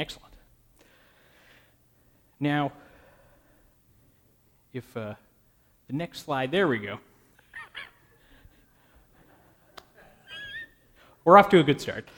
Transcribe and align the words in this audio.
Excellent. 0.00 0.32
Now, 2.40 2.72
if 4.72 4.96
uh, 4.96 5.12
the 5.88 5.92
next 5.92 6.20
slide, 6.20 6.50
there 6.50 6.66
we 6.66 6.78
go. 6.78 6.98
We're 11.22 11.36
off 11.36 11.50
to 11.50 11.58
a 11.58 11.62
good 11.62 11.82
start. 11.82 12.08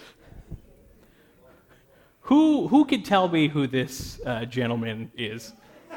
Who, 2.21 2.69
who 2.69 2.85
can 2.85 3.03
tell 3.03 3.27
me 3.27 3.49
who 3.49 3.67
this 3.67 4.21
uh, 4.25 4.45
gentleman 4.45 5.11
is? 5.17 5.53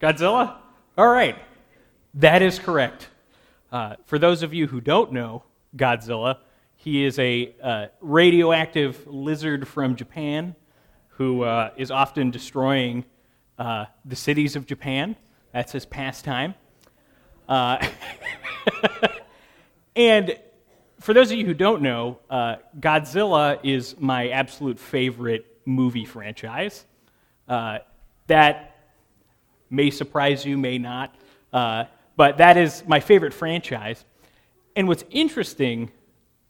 Godzilla? 0.00 0.56
All 0.96 1.08
right. 1.08 1.36
That 2.14 2.40
is 2.40 2.58
correct. 2.58 3.08
Uh, 3.70 3.96
for 4.06 4.18
those 4.18 4.42
of 4.42 4.54
you 4.54 4.66
who 4.66 4.80
don't 4.80 5.12
know 5.12 5.42
Godzilla, 5.76 6.38
he 6.86 7.04
is 7.04 7.18
a 7.18 7.52
uh, 7.60 7.86
radioactive 8.00 9.08
lizard 9.08 9.66
from 9.66 9.96
Japan 9.96 10.54
who 11.08 11.42
uh, 11.42 11.70
is 11.76 11.90
often 11.90 12.30
destroying 12.30 13.04
uh, 13.58 13.86
the 14.04 14.14
cities 14.14 14.54
of 14.54 14.66
Japan. 14.66 15.16
That's 15.52 15.72
his 15.72 15.84
pastime. 15.84 16.54
Uh, 17.48 17.84
and 19.96 20.38
for 21.00 21.12
those 21.12 21.32
of 21.32 21.38
you 21.38 21.44
who 21.44 21.54
don't 21.54 21.82
know, 21.82 22.20
uh, 22.30 22.58
Godzilla 22.78 23.58
is 23.64 23.96
my 23.98 24.28
absolute 24.28 24.78
favorite 24.78 25.44
movie 25.64 26.04
franchise. 26.04 26.84
Uh, 27.48 27.78
that 28.28 28.76
may 29.70 29.90
surprise 29.90 30.44
you, 30.44 30.56
may 30.56 30.78
not, 30.78 31.16
but 31.50 32.38
that 32.38 32.56
is 32.56 32.84
my 32.86 33.00
favorite 33.00 33.34
franchise. 33.34 34.04
And 34.76 34.86
what's 34.86 35.02
interesting 35.10 35.90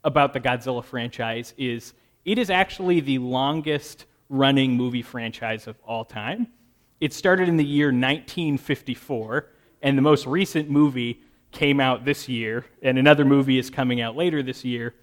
about 0.07 0.31
the 0.31 0.39
Godzilla 0.39 0.83
franchise 0.83 1.53
is 1.57 1.93
it 2.23 2.39
is 2.39 2.49
actually 2.49 3.01
the 3.01 3.17
longest 3.19 4.05
running 4.29 4.71
movie 4.71 5.01
franchise 5.01 5.67
of 5.67 5.75
all 5.85 6.05
time. 6.05 6.47
It 7.01 7.13
started 7.13 7.49
in 7.49 7.57
the 7.57 7.65
year 7.65 7.87
1954, 7.87 9.49
and 9.81 9.97
the 9.97 10.01
most 10.01 10.25
recent 10.25 10.69
movie 10.69 11.19
came 11.51 11.81
out 11.81 12.05
this 12.05 12.29
year, 12.29 12.65
and 12.81 12.97
another 12.97 13.25
movie 13.25 13.59
is 13.59 13.69
coming 13.69 13.99
out 13.99 14.15
later 14.15 14.41
this 14.41 14.63
year. 14.63 14.95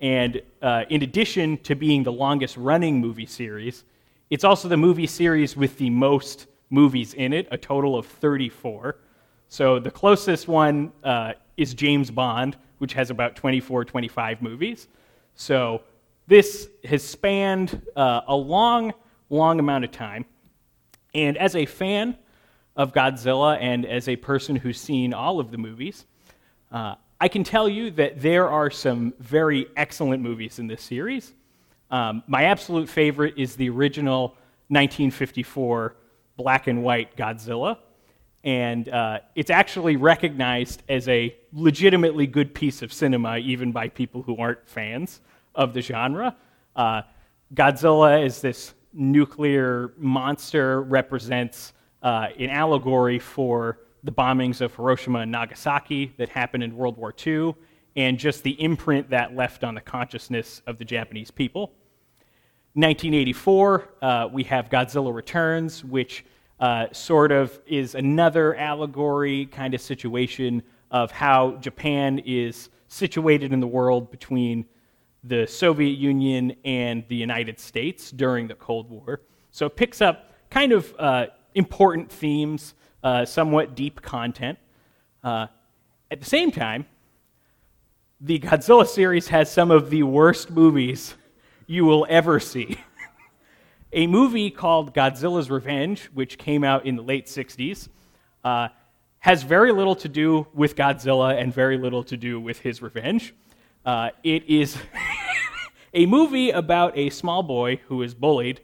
And 0.00 0.40
uh, 0.62 0.84
in 0.88 1.02
addition 1.02 1.58
to 1.58 1.74
being 1.74 2.02
the 2.02 2.12
longest 2.12 2.56
running 2.56 2.98
movie 2.98 3.26
series, 3.26 3.84
it's 4.30 4.42
also 4.42 4.68
the 4.68 4.76
movie 4.76 5.06
series 5.06 5.54
with 5.54 5.76
the 5.76 5.90
most 5.90 6.46
movies 6.70 7.12
in 7.12 7.34
it, 7.34 7.46
a 7.50 7.58
total 7.58 7.96
of 7.96 8.06
34. 8.06 8.96
So 9.48 9.78
the 9.78 9.90
closest 9.90 10.48
one 10.48 10.92
uh, 11.04 11.34
is 11.56 11.74
James 11.74 12.10
Bond, 12.10 12.56
which 12.78 12.92
has 12.94 13.10
about 13.10 13.36
24, 13.36 13.84
25 13.84 14.42
movies. 14.42 14.88
So 15.34 15.82
this 16.26 16.68
has 16.84 17.02
spanned 17.02 17.82
uh, 17.94 18.22
a 18.26 18.34
long, 18.34 18.92
long 19.30 19.58
amount 19.58 19.84
of 19.84 19.92
time. 19.92 20.24
And 21.14 21.36
as 21.38 21.56
a 21.56 21.66
fan 21.66 22.16
of 22.76 22.92
Godzilla 22.92 23.58
and 23.60 23.86
as 23.86 24.08
a 24.08 24.16
person 24.16 24.56
who's 24.56 24.80
seen 24.80 25.14
all 25.14 25.40
of 25.40 25.50
the 25.50 25.58
movies, 25.58 26.04
uh, 26.70 26.96
I 27.20 27.28
can 27.28 27.44
tell 27.44 27.68
you 27.68 27.90
that 27.92 28.20
there 28.20 28.48
are 28.48 28.70
some 28.70 29.14
very 29.18 29.66
excellent 29.76 30.22
movies 30.22 30.58
in 30.58 30.66
this 30.66 30.82
series. 30.82 31.32
Um, 31.90 32.22
my 32.26 32.44
absolute 32.44 32.88
favorite 32.88 33.34
is 33.38 33.56
the 33.56 33.70
original 33.70 34.36
1954 34.68 35.96
black 36.36 36.66
and 36.66 36.82
white 36.82 37.16
Godzilla. 37.16 37.78
And 38.46 38.88
uh, 38.88 39.18
it's 39.34 39.50
actually 39.50 39.96
recognized 39.96 40.84
as 40.88 41.08
a 41.08 41.36
legitimately 41.52 42.28
good 42.28 42.54
piece 42.54 42.80
of 42.80 42.92
cinema, 42.92 43.38
even 43.38 43.72
by 43.72 43.88
people 43.88 44.22
who 44.22 44.36
aren't 44.36 44.66
fans 44.68 45.20
of 45.56 45.74
the 45.74 45.80
genre. 45.82 46.36
Uh, 46.76 47.02
Godzilla 47.54 48.24
is 48.24 48.40
this 48.40 48.74
nuclear 48.92 49.92
monster, 49.98 50.82
represents 50.82 51.72
uh, 52.04 52.28
an 52.38 52.50
allegory 52.50 53.18
for 53.18 53.80
the 54.04 54.12
bombings 54.12 54.60
of 54.60 54.72
Hiroshima 54.76 55.20
and 55.20 55.32
Nagasaki 55.32 56.14
that 56.16 56.28
happened 56.28 56.62
in 56.62 56.76
World 56.76 56.96
War 56.96 57.12
II, 57.26 57.52
and 57.96 58.16
just 58.16 58.44
the 58.44 58.62
imprint 58.62 59.10
that 59.10 59.34
left 59.34 59.64
on 59.64 59.74
the 59.74 59.80
consciousness 59.80 60.62
of 60.68 60.78
the 60.78 60.84
Japanese 60.84 61.32
people. 61.32 61.72
1984, 62.74 63.88
uh, 64.02 64.28
we 64.32 64.44
have 64.44 64.70
Godzilla 64.70 65.12
Returns, 65.12 65.82
which 65.82 66.24
uh, 66.60 66.86
sort 66.92 67.32
of 67.32 67.58
is 67.66 67.94
another 67.94 68.54
allegory 68.56 69.46
kind 69.46 69.74
of 69.74 69.80
situation 69.80 70.62
of 70.90 71.10
how 71.10 71.52
Japan 71.56 72.18
is 72.20 72.70
situated 72.88 73.52
in 73.52 73.60
the 73.60 73.66
world 73.66 74.10
between 74.10 74.64
the 75.24 75.46
Soviet 75.46 75.98
Union 75.98 76.54
and 76.64 77.04
the 77.08 77.16
United 77.16 77.58
States 77.58 78.10
during 78.10 78.46
the 78.46 78.54
Cold 78.54 78.88
War. 78.88 79.22
So 79.50 79.66
it 79.66 79.76
picks 79.76 80.00
up 80.00 80.32
kind 80.50 80.72
of 80.72 80.94
uh, 80.98 81.26
important 81.54 82.10
themes, 82.10 82.74
uh, 83.02 83.24
somewhat 83.24 83.74
deep 83.74 84.00
content. 84.02 84.58
Uh, 85.24 85.48
at 86.10 86.20
the 86.20 86.26
same 86.26 86.52
time, 86.52 86.86
the 88.20 88.38
Godzilla 88.38 88.86
series 88.86 89.28
has 89.28 89.50
some 89.50 89.70
of 89.70 89.90
the 89.90 90.04
worst 90.04 90.50
movies 90.50 91.14
you 91.66 91.84
will 91.84 92.06
ever 92.08 92.40
see. 92.40 92.78
a 93.92 94.06
movie 94.06 94.50
called 94.50 94.94
Godzilla's 94.94 95.50
Revenge, 95.50 96.06
which 96.12 96.38
came 96.38 96.64
out 96.64 96.86
in 96.86 96.96
the 96.96 97.02
late 97.02 97.26
60s, 97.26 97.88
uh, 98.44 98.68
has 99.20 99.42
very 99.42 99.72
little 99.72 99.96
to 99.96 100.08
do 100.08 100.46
with 100.54 100.76
Godzilla 100.76 101.40
and 101.40 101.52
very 101.52 101.78
little 101.78 102.04
to 102.04 102.16
do 102.16 102.40
with 102.40 102.60
his 102.60 102.82
revenge. 102.82 103.34
Uh, 103.84 104.10
it 104.22 104.44
is 104.48 104.76
a 105.94 106.06
movie 106.06 106.50
about 106.50 106.96
a 106.96 107.10
small 107.10 107.42
boy 107.42 107.80
who 107.88 108.02
is 108.02 108.14
bullied, 108.14 108.60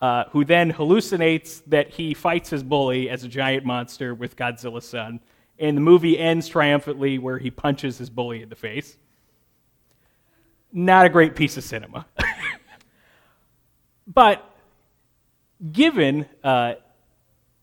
uh, 0.00 0.24
who 0.30 0.44
then 0.44 0.72
hallucinates 0.72 1.62
that 1.66 1.90
he 1.90 2.14
fights 2.14 2.50
his 2.50 2.62
bully 2.62 3.08
as 3.08 3.24
a 3.24 3.28
giant 3.28 3.64
monster 3.64 4.14
with 4.14 4.36
Godzilla's 4.36 4.88
son. 4.88 5.20
And 5.58 5.76
the 5.76 5.80
movie 5.80 6.18
ends 6.18 6.48
triumphantly 6.48 7.18
where 7.18 7.38
he 7.38 7.50
punches 7.50 7.96
his 7.96 8.10
bully 8.10 8.42
in 8.42 8.50
the 8.50 8.56
face. 8.56 8.98
Not 10.70 11.06
a 11.06 11.08
great 11.08 11.34
piece 11.34 11.56
of 11.56 11.64
cinema. 11.64 12.06
but 14.06 14.55
given 15.72 16.26
uh, 16.44 16.74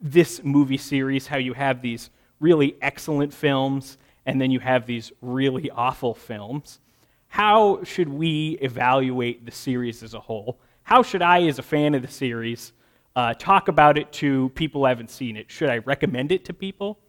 this 0.01 0.43
movie 0.43 0.77
series, 0.77 1.27
how 1.27 1.37
you 1.37 1.53
have 1.53 1.81
these 1.81 2.09
really 2.39 2.75
excellent 2.81 3.33
films 3.33 3.97
and 4.25 4.39
then 4.39 4.51
you 4.51 4.59
have 4.59 4.85
these 4.85 5.11
really 5.21 5.69
awful 5.71 6.13
films, 6.13 6.79
how 7.27 7.83
should 7.83 8.09
we 8.09 8.57
evaluate 8.61 9.45
the 9.45 9.51
series 9.51 10.03
as 10.03 10.13
a 10.13 10.19
whole? 10.19 10.59
How 10.83 11.01
should 11.01 11.21
I, 11.21 11.43
as 11.43 11.59
a 11.59 11.63
fan 11.63 11.95
of 11.95 12.01
the 12.01 12.07
series, 12.07 12.73
uh, 13.15 13.33
talk 13.33 13.67
about 13.67 13.97
it 13.97 14.11
to 14.13 14.49
people 14.49 14.81
who 14.81 14.85
haven't 14.85 15.09
seen 15.09 15.37
it? 15.37 15.49
Should 15.49 15.69
I 15.69 15.79
recommend 15.79 16.31
it 16.31 16.45
to 16.45 16.53
people? 16.53 16.99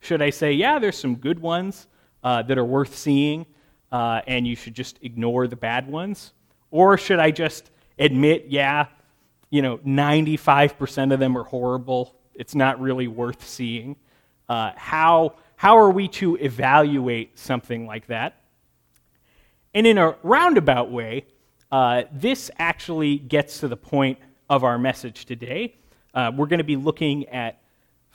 Should 0.00 0.22
I 0.22 0.30
say, 0.30 0.52
yeah, 0.52 0.78
there's 0.78 0.98
some 0.98 1.16
good 1.16 1.38
ones 1.38 1.86
uh, 2.22 2.42
that 2.42 2.58
are 2.58 2.64
worth 2.64 2.96
seeing, 2.96 3.46
uh, 3.90 4.20
and 4.26 4.46
you 4.46 4.56
should 4.56 4.74
just 4.74 4.98
ignore 5.02 5.46
the 5.46 5.56
bad 5.56 5.88
ones? 5.88 6.34
Or 6.70 6.98
should 6.98 7.18
I 7.18 7.30
just 7.30 7.70
admit, 7.98 8.46
yeah, 8.48 8.86
you 9.50 9.62
know, 9.62 9.78
95% 9.78 11.12
of 11.12 11.20
them 11.20 11.36
are 11.36 11.44
horrible. 11.44 12.16
It's 12.34 12.54
not 12.54 12.80
really 12.80 13.08
worth 13.08 13.46
seeing. 13.46 13.96
Uh, 14.48 14.72
how, 14.76 15.34
how 15.56 15.78
are 15.78 15.90
we 15.90 16.08
to 16.08 16.36
evaluate 16.36 17.38
something 17.38 17.86
like 17.86 18.06
that? 18.08 18.40
And 19.72 19.86
in 19.86 19.98
a 19.98 20.16
roundabout 20.22 20.90
way, 20.90 21.26
uh, 21.72 22.04
this 22.12 22.50
actually 22.58 23.18
gets 23.18 23.60
to 23.60 23.68
the 23.68 23.76
point 23.76 24.18
of 24.48 24.62
our 24.64 24.78
message 24.78 25.24
today. 25.24 25.74
Uh, 26.14 26.30
we're 26.34 26.46
going 26.46 26.58
to 26.58 26.64
be 26.64 26.76
looking 26.76 27.28
at 27.28 27.60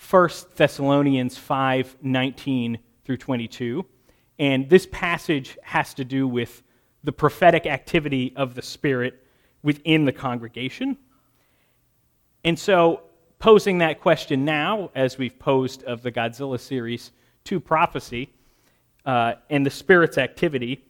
1 0.09 0.29
Thessalonians 0.55 1.37
5 1.37 1.97
19 2.01 2.79
through 3.03 3.17
22. 3.17 3.85
And 4.37 4.69
this 4.69 4.87
passage 4.91 5.57
has 5.61 5.93
to 5.95 6.05
do 6.05 6.27
with 6.27 6.63
the 7.03 7.11
prophetic 7.11 7.65
activity 7.65 8.33
of 8.35 8.55
the 8.55 8.61
Spirit 8.61 9.25
within 9.63 10.05
the 10.05 10.13
congregation. 10.13 10.97
And 12.43 12.57
so, 12.57 13.01
posing 13.39 13.79
that 13.79 13.99
question 13.99 14.45
now, 14.45 14.91
as 14.95 15.17
we've 15.17 15.37
posed 15.37 15.83
of 15.83 16.01
the 16.01 16.11
Godzilla 16.11 16.59
series 16.59 17.11
to 17.45 17.59
prophecy 17.59 18.29
uh, 19.05 19.33
and 19.49 19.65
the 19.65 19.69
Spirit's 19.69 20.17
activity, 20.17 20.85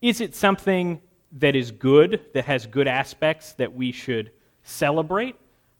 is 0.00 0.20
it 0.20 0.34
something 0.34 1.00
that 1.32 1.54
is 1.54 1.70
good, 1.70 2.20
that 2.32 2.46
has 2.46 2.66
good 2.66 2.88
aspects 2.88 3.52
that 3.54 3.74
we 3.74 3.92
should 3.92 4.30
celebrate? 4.62 5.36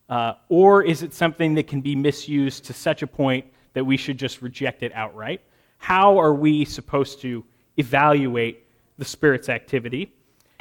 Uh, 0.07 0.33
or 0.49 0.83
is 0.83 1.01
it 1.01 1.13
something 1.13 1.55
that 1.55 1.67
can 1.67 1.81
be 1.81 1.95
misused 1.95 2.65
to 2.65 2.73
such 2.73 3.01
a 3.01 3.07
point 3.07 3.45
that 3.73 3.83
we 3.83 3.97
should 3.97 4.19
just 4.19 4.41
reject 4.41 4.83
it 4.83 4.91
outright? 4.93 5.41
How 5.79 6.19
are 6.19 6.33
we 6.33 6.63
supposed 6.63 7.21
to 7.21 7.43
evaluate 7.77 8.67
the 8.99 9.05
Spirit's 9.05 9.49
activity? 9.49 10.13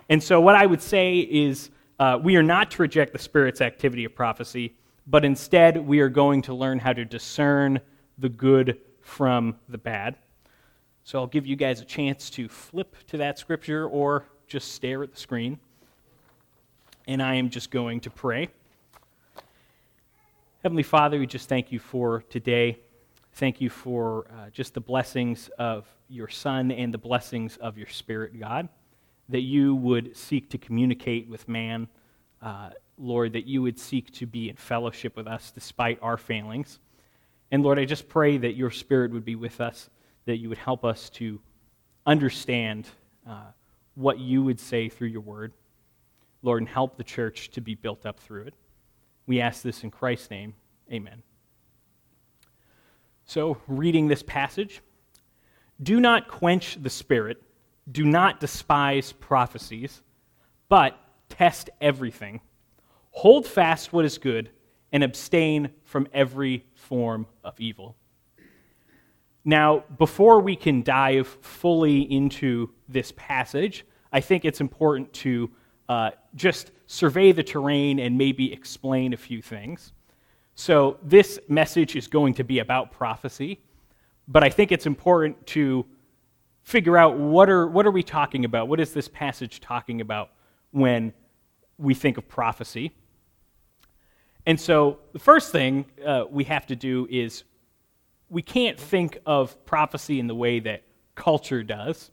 And 0.08 0.22
so, 0.22 0.40
what 0.40 0.54
I 0.54 0.64
would 0.64 0.80
say 0.80 1.18
is 1.18 1.70
uh, 2.00 2.18
we 2.20 2.34
are 2.34 2.42
not 2.42 2.70
to 2.70 2.82
reject 2.82 3.12
the 3.12 3.18
Spirit's 3.18 3.60
activity 3.60 4.06
of 4.06 4.14
prophecy, 4.14 4.74
but 5.06 5.22
instead 5.22 5.76
we 5.76 6.00
are 6.00 6.08
going 6.08 6.40
to 6.40 6.54
learn 6.54 6.78
how 6.78 6.94
to 6.94 7.04
discern 7.04 7.78
the 8.16 8.28
good 8.30 8.78
from 9.02 9.54
the 9.68 9.76
bad. 9.76 10.16
So 11.04 11.18
I'll 11.18 11.26
give 11.26 11.46
you 11.46 11.56
guys 11.56 11.82
a 11.82 11.84
chance 11.84 12.30
to 12.30 12.48
flip 12.48 12.96
to 13.08 13.18
that 13.18 13.38
scripture 13.38 13.86
or 13.86 14.24
just 14.48 14.72
stare 14.72 15.02
at 15.02 15.12
the 15.12 15.20
screen. 15.20 15.58
and 17.06 17.22
I 17.22 17.34
am 17.34 17.50
just 17.50 17.70
going 17.70 18.00
to 18.00 18.10
pray. 18.10 18.48
Heavenly 20.62 20.82
Father, 20.82 21.18
we 21.18 21.26
just 21.26 21.48
thank 21.48 21.72
you 21.72 21.80
for 21.80 22.22
today. 22.30 22.78
Thank 23.34 23.60
you 23.60 23.68
for 23.68 24.26
uh, 24.30 24.50
just 24.50 24.74
the 24.74 24.80
blessings 24.80 25.50
of 25.58 25.86
your 26.08 26.28
Son 26.28 26.70
and 26.70 26.94
the 26.94 26.98
blessings 26.98 27.56
of 27.56 27.76
your 27.76 27.88
Spirit, 27.88 28.38
God, 28.38 28.68
that 29.30 29.42
you 29.42 29.74
would 29.74 30.16
seek 30.16 30.50
to 30.50 30.58
communicate 30.58 31.28
with 31.28 31.48
man, 31.48 31.88
uh, 32.42 32.70
Lord, 32.98 33.32
that 33.32 33.46
you 33.46 33.62
would 33.62 33.78
seek 33.78 34.12
to 34.12 34.26
be 34.26 34.48
in 34.48 34.56
fellowship 34.56 35.16
with 35.16 35.26
us 35.26 35.50
despite 35.50 35.98
our 36.02 36.16
failings. 36.16 36.78
And 37.50 37.62
Lord, 37.62 37.78
I 37.78 37.84
just 37.84 38.08
pray 38.08 38.36
that 38.38 38.56
your 38.56 38.70
Spirit 38.70 39.12
would 39.12 39.24
be 39.24 39.36
with 39.36 39.60
us, 39.60 39.88
that 40.26 40.36
you 40.36 40.48
would 40.48 40.58
help 40.58 40.84
us 40.84 41.10
to 41.10 41.40
understand 42.06 42.88
uh, 43.26 43.52
what 43.94 44.18
you 44.18 44.42
would 44.42 44.60
say 44.60 44.88
through 44.88 45.08
your 45.08 45.22
word. 45.22 45.52
Lord, 46.42 46.62
and 46.62 46.68
help 46.68 46.96
the 46.96 47.04
church 47.04 47.50
to 47.50 47.60
be 47.60 47.74
built 47.74 48.06
up 48.06 48.18
through 48.18 48.44
it. 48.44 48.54
We 49.26 49.40
ask 49.40 49.62
this 49.62 49.84
in 49.84 49.90
Christ's 49.90 50.30
name. 50.30 50.54
Amen. 50.90 51.22
So, 53.26 53.58
reading 53.68 54.08
this 54.08 54.22
passage, 54.22 54.80
do 55.82 56.00
not 56.00 56.28
quench 56.28 56.82
the 56.82 56.90
spirit, 56.90 57.42
do 57.90 58.04
not 58.04 58.40
despise 58.40 59.12
prophecies, 59.12 60.02
but 60.68 60.98
test 61.28 61.70
everything. 61.80 62.40
Hold 63.10 63.46
fast 63.46 63.92
what 63.92 64.04
is 64.04 64.18
good, 64.18 64.50
and 64.92 65.04
abstain 65.04 65.70
from 65.84 66.08
every 66.12 66.64
form 66.74 67.26
of 67.44 67.58
evil. 67.60 67.96
Now, 69.44 69.84
before 69.98 70.40
we 70.40 70.56
can 70.56 70.82
dive 70.82 71.26
fully 71.40 72.02
into 72.02 72.70
this 72.88 73.12
passage, 73.16 73.86
I 74.12 74.20
think 74.20 74.44
it's 74.44 74.60
important 74.60 75.12
to 75.14 75.50
uh, 75.88 76.10
just 76.34 76.72
survey 76.86 77.32
the 77.32 77.42
terrain 77.42 77.98
and 77.98 78.18
maybe 78.18 78.52
explain 78.52 79.12
a 79.12 79.16
few 79.16 79.40
things. 79.40 79.92
So, 80.54 80.98
this 81.02 81.38
message 81.48 81.96
is 81.96 82.06
going 82.06 82.34
to 82.34 82.44
be 82.44 82.58
about 82.58 82.92
prophecy, 82.92 83.60
but 84.28 84.44
I 84.44 84.50
think 84.50 84.72
it's 84.72 84.86
important 84.86 85.46
to 85.48 85.86
figure 86.62 86.96
out 86.96 87.16
what 87.16 87.48
are, 87.48 87.66
what 87.66 87.86
are 87.86 87.90
we 87.90 88.02
talking 88.02 88.44
about? 88.44 88.68
What 88.68 88.80
is 88.80 88.92
this 88.92 89.08
passage 89.08 89.60
talking 89.60 90.00
about 90.00 90.30
when 90.70 91.12
we 91.78 91.94
think 91.94 92.18
of 92.18 92.28
prophecy? 92.28 92.92
And 94.46 94.58
so, 94.58 94.98
the 95.12 95.18
first 95.18 95.52
thing 95.52 95.84
uh, 96.04 96.24
we 96.30 96.44
have 96.44 96.66
to 96.68 96.76
do 96.76 97.06
is 97.10 97.44
we 98.30 98.42
can't 98.42 98.78
think 98.80 99.18
of 99.26 99.64
prophecy 99.66 100.18
in 100.18 100.26
the 100.26 100.34
way 100.34 100.60
that 100.60 100.82
culture 101.14 101.62
does. 101.62 102.10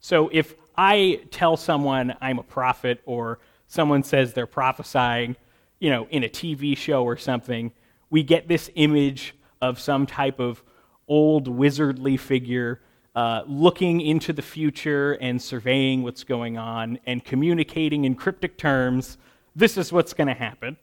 So, 0.00 0.30
if 0.32 0.54
I 0.76 1.20
tell 1.30 1.56
someone 1.56 2.14
I'm 2.20 2.38
a 2.38 2.42
prophet 2.42 3.02
or 3.04 3.40
someone 3.66 4.02
says 4.02 4.32
they're 4.32 4.46
prophesying, 4.46 5.36
you 5.78 5.90
know, 5.90 6.06
in 6.10 6.24
a 6.24 6.28
TV 6.28 6.76
show 6.76 7.04
or 7.04 7.16
something, 7.16 7.72
we 8.08 8.22
get 8.22 8.48
this 8.48 8.70
image 8.74 9.34
of 9.60 9.78
some 9.78 10.06
type 10.06 10.40
of 10.40 10.62
old 11.08 11.46
wizardly 11.46 12.18
figure 12.18 12.80
uh, 13.16 13.42
looking 13.46 14.02
into 14.02 14.30
the 14.30 14.42
future 14.42 15.14
and 15.14 15.40
surveying 15.40 16.02
what's 16.02 16.22
going 16.22 16.58
on 16.58 16.98
and 17.06 17.24
communicating 17.24 18.04
in 18.04 18.14
cryptic 18.14 18.58
terms. 18.58 19.16
This 19.56 19.78
is 19.78 19.90
what's 19.90 20.12
going 20.12 20.28
to 20.28 20.34
happen. 20.34 20.76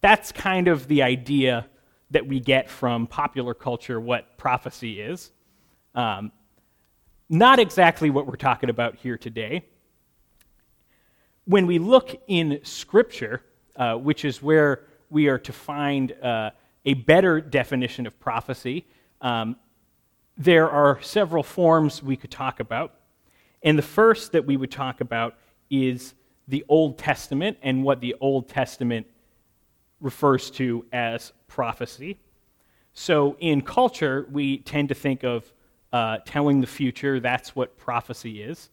That's 0.00 0.30
kind 0.30 0.68
of 0.68 0.86
the 0.86 1.02
idea 1.02 1.66
that 2.12 2.24
we 2.24 2.38
get 2.38 2.70
from 2.70 3.08
popular 3.08 3.54
culture 3.54 4.00
what 4.00 4.38
prophecy 4.38 5.00
is. 5.00 5.32
Um, 5.96 6.30
not 7.28 7.58
exactly 7.58 8.08
what 8.08 8.24
we're 8.24 8.36
talking 8.36 8.70
about 8.70 8.94
here 8.94 9.18
today. 9.18 9.64
When 11.44 11.66
we 11.66 11.80
look 11.80 12.22
in 12.28 12.60
Scripture, 12.62 13.42
uh, 13.74 13.96
which 13.96 14.24
is 14.24 14.40
where 14.40 14.84
we 15.10 15.26
are 15.26 15.38
to 15.38 15.52
find 15.52 16.12
uh, 16.22 16.50
a 16.84 16.94
better 16.94 17.40
definition 17.40 18.06
of 18.06 18.18
prophecy, 18.20 18.86
um, 19.20 19.56
there 20.40 20.70
are 20.70 20.98
several 21.02 21.42
forms 21.42 22.02
we 22.02 22.16
could 22.16 22.30
talk 22.30 22.60
about. 22.60 22.94
And 23.62 23.76
the 23.76 23.82
first 23.82 24.32
that 24.32 24.46
we 24.46 24.56
would 24.56 24.70
talk 24.70 25.02
about 25.02 25.36
is 25.70 26.14
the 26.48 26.64
Old 26.66 26.96
Testament 26.96 27.58
and 27.62 27.84
what 27.84 28.00
the 28.00 28.16
Old 28.22 28.48
Testament 28.48 29.06
refers 30.00 30.50
to 30.52 30.86
as 30.94 31.34
prophecy. 31.46 32.18
So 32.94 33.36
in 33.38 33.60
culture, 33.60 34.26
we 34.32 34.58
tend 34.58 34.88
to 34.88 34.94
think 34.94 35.24
of 35.24 35.52
uh, 35.92 36.18
telling 36.24 36.62
the 36.62 36.66
future, 36.66 37.20
that's 37.20 37.54
what 37.54 37.76
prophecy 37.76 38.42
is. 38.42 38.70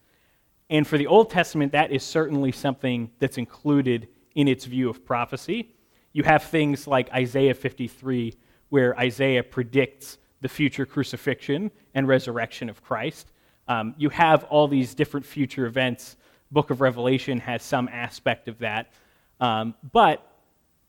And 0.69 0.87
for 0.87 0.97
the 0.97 1.07
Old 1.07 1.29
Testament, 1.29 1.73
that 1.73 1.91
is 1.91 2.01
certainly 2.01 2.53
something 2.53 3.11
that's 3.19 3.37
included 3.37 4.07
in 4.35 4.47
its 4.47 4.63
view 4.63 4.89
of 4.89 5.03
prophecy. 5.05 5.75
You 6.13 6.23
have 6.23 6.43
things 6.43 6.87
like 6.87 7.11
Isaiah 7.11 7.53
53, 7.53 8.35
where 8.69 8.97
Isaiah 8.97 9.43
predicts 9.43 10.17
the 10.41 10.49
future 10.49 10.85
crucifixion 10.85 11.71
and 11.93 12.07
resurrection 12.07 12.69
of 12.69 12.83
Christ. 12.83 13.31
Um, 13.67 13.95
you 13.97 14.09
have 14.09 14.43
all 14.45 14.67
these 14.67 14.93
different 14.95 15.25
future 15.25 15.65
events. 15.65 16.15
Book 16.51 16.69
of 16.69 16.81
Revelation 16.81 17.39
has 17.39 17.63
some 17.63 17.89
aspect 17.89 18.47
of 18.47 18.59
that. 18.59 18.93
Um, 19.39 19.75
but 19.91 20.25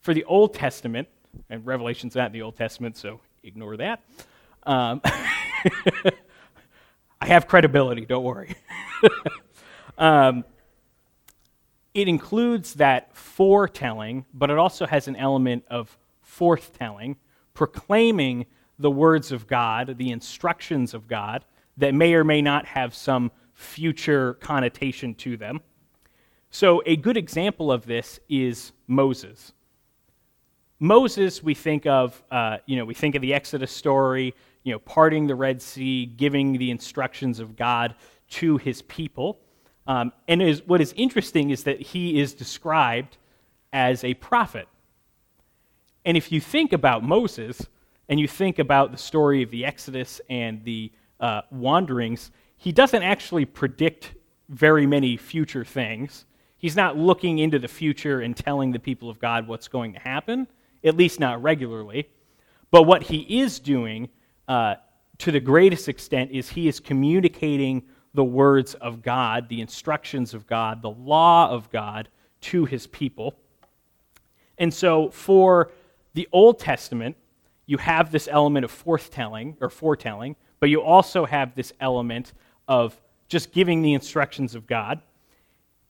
for 0.01 0.15
the 0.15 0.25
Old 0.25 0.55
Testament, 0.55 1.09
and 1.51 1.67
Revelation's 1.67 2.15
not 2.15 2.27
in 2.27 2.33
the 2.33 2.43
Old 2.43 2.57
Testament, 2.57 2.97
so 2.97 3.21
ignore 3.43 3.77
that. 3.77 4.03
Um, 4.65 5.01
I 7.21 7.27
have 7.27 7.49
credibility, 7.49 8.07
don't 8.07 8.25
worry. 8.25 8.55
um, 9.99 10.45
it 11.95 12.07
includes 12.07 12.75
that 12.75 13.17
foretelling, 13.17 14.25
but 14.33 14.51
it 14.51 14.59
also 14.59 14.87
has 14.87 15.09
an 15.09 15.17
element 15.17 15.65
of 15.69 15.99
forthtelling, 16.25 17.17
proclaiming 17.55 18.47
the 18.79 18.91
words 18.91 19.33
of 19.33 19.47
God, 19.47 19.97
the 19.99 20.11
instructions 20.11 20.95
of 20.95 21.09
God, 21.09 21.45
that 21.77 21.95
may 21.95 22.15
or 22.15 22.25
may 22.25 22.43
not 22.43 22.67
have 22.67 22.95
some 22.95 23.31
future 23.53 24.35
connotation 24.35 25.15
to 25.17 25.37
them. 25.37 25.61
So, 26.51 26.83
a 26.87 26.97
good 26.97 27.17
example 27.17 27.71
of 27.71 27.85
this 27.87 28.21
is 28.29 28.73
Moses. 28.87 29.53
Moses, 30.81 31.43
we 31.43 31.55
think 31.55 31.87
of, 31.87 32.23
uh, 32.31 32.59
you 32.67 32.77
know, 32.77 32.85
we 32.85 32.95
think 32.95 33.15
of 33.15 33.23
the 33.23 33.35
Exodus 33.35 33.73
story, 33.73 34.35
you 34.63 34.73
know, 34.73 34.79
parting 34.79 35.27
the 35.27 35.35
Red 35.35 35.61
Sea, 35.61 36.07
giving 36.07 36.53
the 36.53 36.71
instructions 36.71 37.41
of 37.41 37.57
God 37.57 37.97
to 38.31 38.59
his 38.59 38.83
people. 38.83 39.41
Um, 39.87 40.13
and 40.29 40.41
is, 40.41 40.63
what 40.67 40.81
is 40.81 40.95
interesting 40.97 41.51
is 41.51 41.65
that 41.65 41.81
he 41.81 42.21
is 42.21 42.33
described 42.33 43.17
as 43.73 44.05
a 44.05 44.15
prophet. 44.15 44.69
And 46.05 46.17
if 46.17 46.31
you 46.31 46.41
think 46.41 46.73
about 46.73 47.03
Moses, 47.03 47.67
and 48.09 48.19
you 48.19 48.29
think 48.29 48.59
about 48.59 48.91
the 48.91 48.99
story 48.99 49.43
of 49.43 49.51
the 49.51 49.65
Exodus 49.65 50.21
and 50.31 50.65
the 50.65 50.91
uh, 51.21 51.43
wanderings, 51.51 52.31
he 52.57 52.73
doesn't 52.73 53.03
actually 53.03 53.45
predict 53.45 54.15
very 54.49 54.87
many 54.87 55.17
future 55.17 55.65
things. 55.65 56.25
He's 56.57 56.75
not 56.75 56.97
looking 56.97 57.39
into 57.39 57.59
the 57.59 57.69
future 57.69 58.21
and 58.21 58.37
telling 58.37 58.73
the 58.73 58.79
people 58.79 59.11
of 59.11 59.19
God 59.19 59.47
what's 59.47 59.69
going 59.69 59.93
to 59.93 59.99
happen, 60.01 60.49
at 60.83 60.97
least 60.97 61.21
not 61.21 61.43
regularly. 61.43 62.09
But 62.71 62.83
what 62.83 63.03
he 63.05 63.41
is 63.41 63.61
doing 63.61 64.09
uh, 64.49 64.77
to 65.19 65.33
the 65.33 65.41
greatest 65.41 65.89
extent 65.89 66.31
is 66.33 66.49
he 66.49 66.69
is 66.69 66.81
communicating 66.81 67.83
the 68.15 68.25
words 68.25 68.75
of 68.75 69.03
God, 69.03 69.49
the 69.49 69.61
instructions 69.61 70.35
of 70.35 70.47
God, 70.47 70.83
the 70.83 70.91
law 70.91 71.51
of 71.51 71.71
God 71.71 72.09
to 72.41 72.65
his 72.65 72.87
people. 72.87 73.35
And 74.57 74.73
so 74.73 75.11
for 75.11 75.71
the 76.15 76.29
Old 76.33 76.59
Testament, 76.59 77.17
you 77.69 77.77
have 77.79 78.11
this 78.11 78.29
element 78.31 78.65
of 78.65 78.73
foretelling 78.73 79.57
or 79.61 79.71
foretelling, 79.71 80.35
but 80.59 80.71
you 80.71 80.83
also 80.83 81.25
have 81.25 81.55
this 81.55 81.73
element 81.81 82.33
of 82.67 83.01
just 83.29 83.53
giving 83.53 83.83
the 83.83 83.95
instructions 83.95 84.57
of 84.57 84.67
God. 84.67 85.01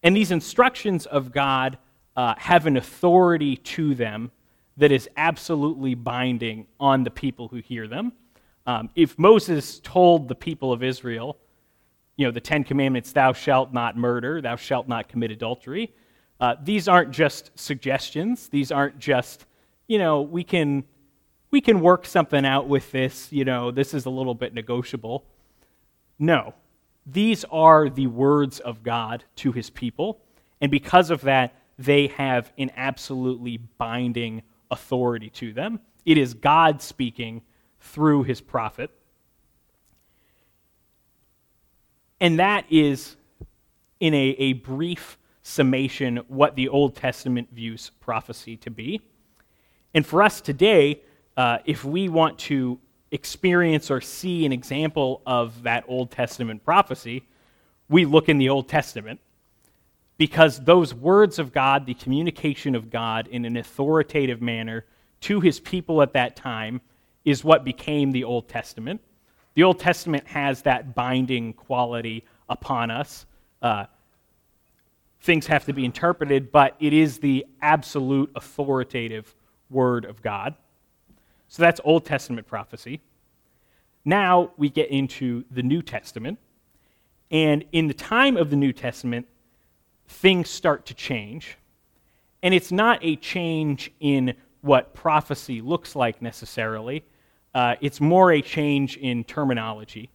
And 0.02 0.14
these 0.14 0.30
instructions 0.30 1.06
of 1.06 1.32
God 1.32 1.78
uh, 2.16 2.34
have 2.36 2.66
an 2.66 2.76
authority 2.76 3.56
to 3.56 3.94
them 3.94 4.30
that 4.76 4.92
is 4.92 5.08
absolutely 5.16 5.94
binding 5.94 6.66
on 6.78 7.04
the 7.04 7.10
people 7.10 7.48
who 7.48 7.58
hear 7.58 7.88
them. 7.88 8.12
Um, 8.66 8.90
if 8.94 9.18
Moses 9.18 9.80
told 9.80 10.28
the 10.28 10.34
people 10.34 10.72
of 10.72 10.82
Israel, 10.82 11.38
you 12.16 12.26
know, 12.26 12.32
the 12.32 12.40
Ten 12.40 12.64
Commandments, 12.64 13.12
thou 13.12 13.32
shalt 13.32 13.72
not 13.72 13.96
murder, 13.96 14.42
thou 14.42 14.56
shalt 14.56 14.88
not 14.88 15.08
commit 15.08 15.30
adultery, 15.30 15.94
uh, 16.40 16.54
these 16.62 16.88
aren't 16.88 17.10
just 17.10 17.50
suggestions. 17.56 18.48
These 18.48 18.70
aren't 18.70 18.98
just, 18.98 19.46
you 19.88 19.98
know, 19.98 20.22
we 20.22 20.44
can 20.44 20.84
we 21.50 21.60
can 21.60 21.80
work 21.80 22.04
something 22.06 22.44
out 22.44 22.68
with 22.68 22.92
this, 22.92 23.32
you 23.32 23.44
know, 23.44 23.70
this 23.70 23.94
is 23.94 24.06
a 24.06 24.10
little 24.10 24.34
bit 24.34 24.54
negotiable. 24.54 25.24
No. 26.18 26.54
These 27.06 27.44
are 27.50 27.88
the 27.88 28.06
words 28.06 28.60
of 28.60 28.82
God 28.82 29.24
to 29.36 29.52
his 29.52 29.70
people, 29.70 30.20
and 30.60 30.70
because 30.70 31.10
of 31.10 31.22
that, 31.22 31.54
they 31.78 32.08
have 32.08 32.52
an 32.58 32.70
absolutely 32.76 33.56
binding 33.56 34.42
authority 34.70 35.30
to 35.30 35.52
them. 35.52 35.80
It 36.04 36.18
is 36.18 36.34
God 36.34 36.82
speaking 36.82 37.42
through 37.80 38.24
his 38.24 38.40
prophet. 38.40 38.90
And 42.20 42.40
that 42.40 42.64
is, 42.68 43.16
in 44.00 44.12
a, 44.12 44.34
a 44.38 44.52
brief 44.54 45.18
summation 45.42 46.18
what 46.28 46.56
the 46.56 46.68
Old 46.68 46.96
Testament 46.96 47.48
views 47.52 47.90
prophecy 48.00 48.56
to 48.58 48.70
be. 48.70 49.00
And 49.94 50.04
for 50.04 50.22
us 50.22 50.40
today, 50.40 51.02
uh, 51.38 51.60
if 51.64 51.84
we 51.84 52.08
want 52.08 52.36
to 52.36 52.80
experience 53.12 53.92
or 53.92 54.00
see 54.00 54.44
an 54.44 54.52
example 54.52 55.22
of 55.24 55.62
that 55.62 55.84
Old 55.86 56.10
Testament 56.10 56.64
prophecy, 56.64 57.22
we 57.88 58.04
look 58.04 58.28
in 58.28 58.38
the 58.38 58.48
Old 58.48 58.68
Testament 58.68 59.20
because 60.18 60.58
those 60.64 60.92
words 60.92 61.38
of 61.38 61.52
God, 61.52 61.86
the 61.86 61.94
communication 61.94 62.74
of 62.74 62.90
God 62.90 63.28
in 63.28 63.44
an 63.44 63.56
authoritative 63.56 64.42
manner 64.42 64.84
to 65.20 65.38
his 65.40 65.60
people 65.60 66.02
at 66.02 66.12
that 66.14 66.34
time, 66.34 66.80
is 67.24 67.44
what 67.44 67.64
became 67.64 68.10
the 68.10 68.24
Old 68.24 68.48
Testament. 68.48 69.00
The 69.54 69.62
Old 69.62 69.78
Testament 69.78 70.26
has 70.26 70.62
that 70.62 70.92
binding 70.92 71.52
quality 71.52 72.24
upon 72.48 72.90
us. 72.90 73.26
Uh, 73.62 73.84
things 75.20 75.46
have 75.46 75.66
to 75.66 75.72
be 75.72 75.84
interpreted, 75.84 76.50
but 76.50 76.74
it 76.80 76.92
is 76.92 77.18
the 77.18 77.46
absolute 77.62 78.32
authoritative 78.34 79.36
Word 79.70 80.04
of 80.04 80.20
God. 80.20 80.56
So 81.48 81.62
that's 81.62 81.80
Old 81.84 82.04
Testament 82.04 82.46
prophecy. 82.46 83.00
Now 84.04 84.52
we 84.56 84.68
get 84.68 84.90
into 84.90 85.44
the 85.50 85.62
New 85.62 85.82
Testament. 85.82 86.38
And 87.30 87.64
in 87.72 87.88
the 87.88 87.94
time 87.94 88.36
of 88.36 88.50
the 88.50 88.56
New 88.56 88.72
Testament, 88.72 89.26
things 90.06 90.48
start 90.48 90.86
to 90.86 90.94
change. 90.94 91.56
And 92.42 92.54
it's 92.54 92.72
not 92.72 93.00
a 93.02 93.16
change 93.16 93.92
in 94.00 94.34
what 94.60 94.94
prophecy 94.94 95.60
looks 95.60 95.94
like 95.94 96.20
necessarily, 96.20 97.04
uh, 97.54 97.76
it's 97.80 98.00
more 98.00 98.32
a 98.32 98.42
change 98.42 98.96
in 98.96 99.24
terminology. 99.24 100.10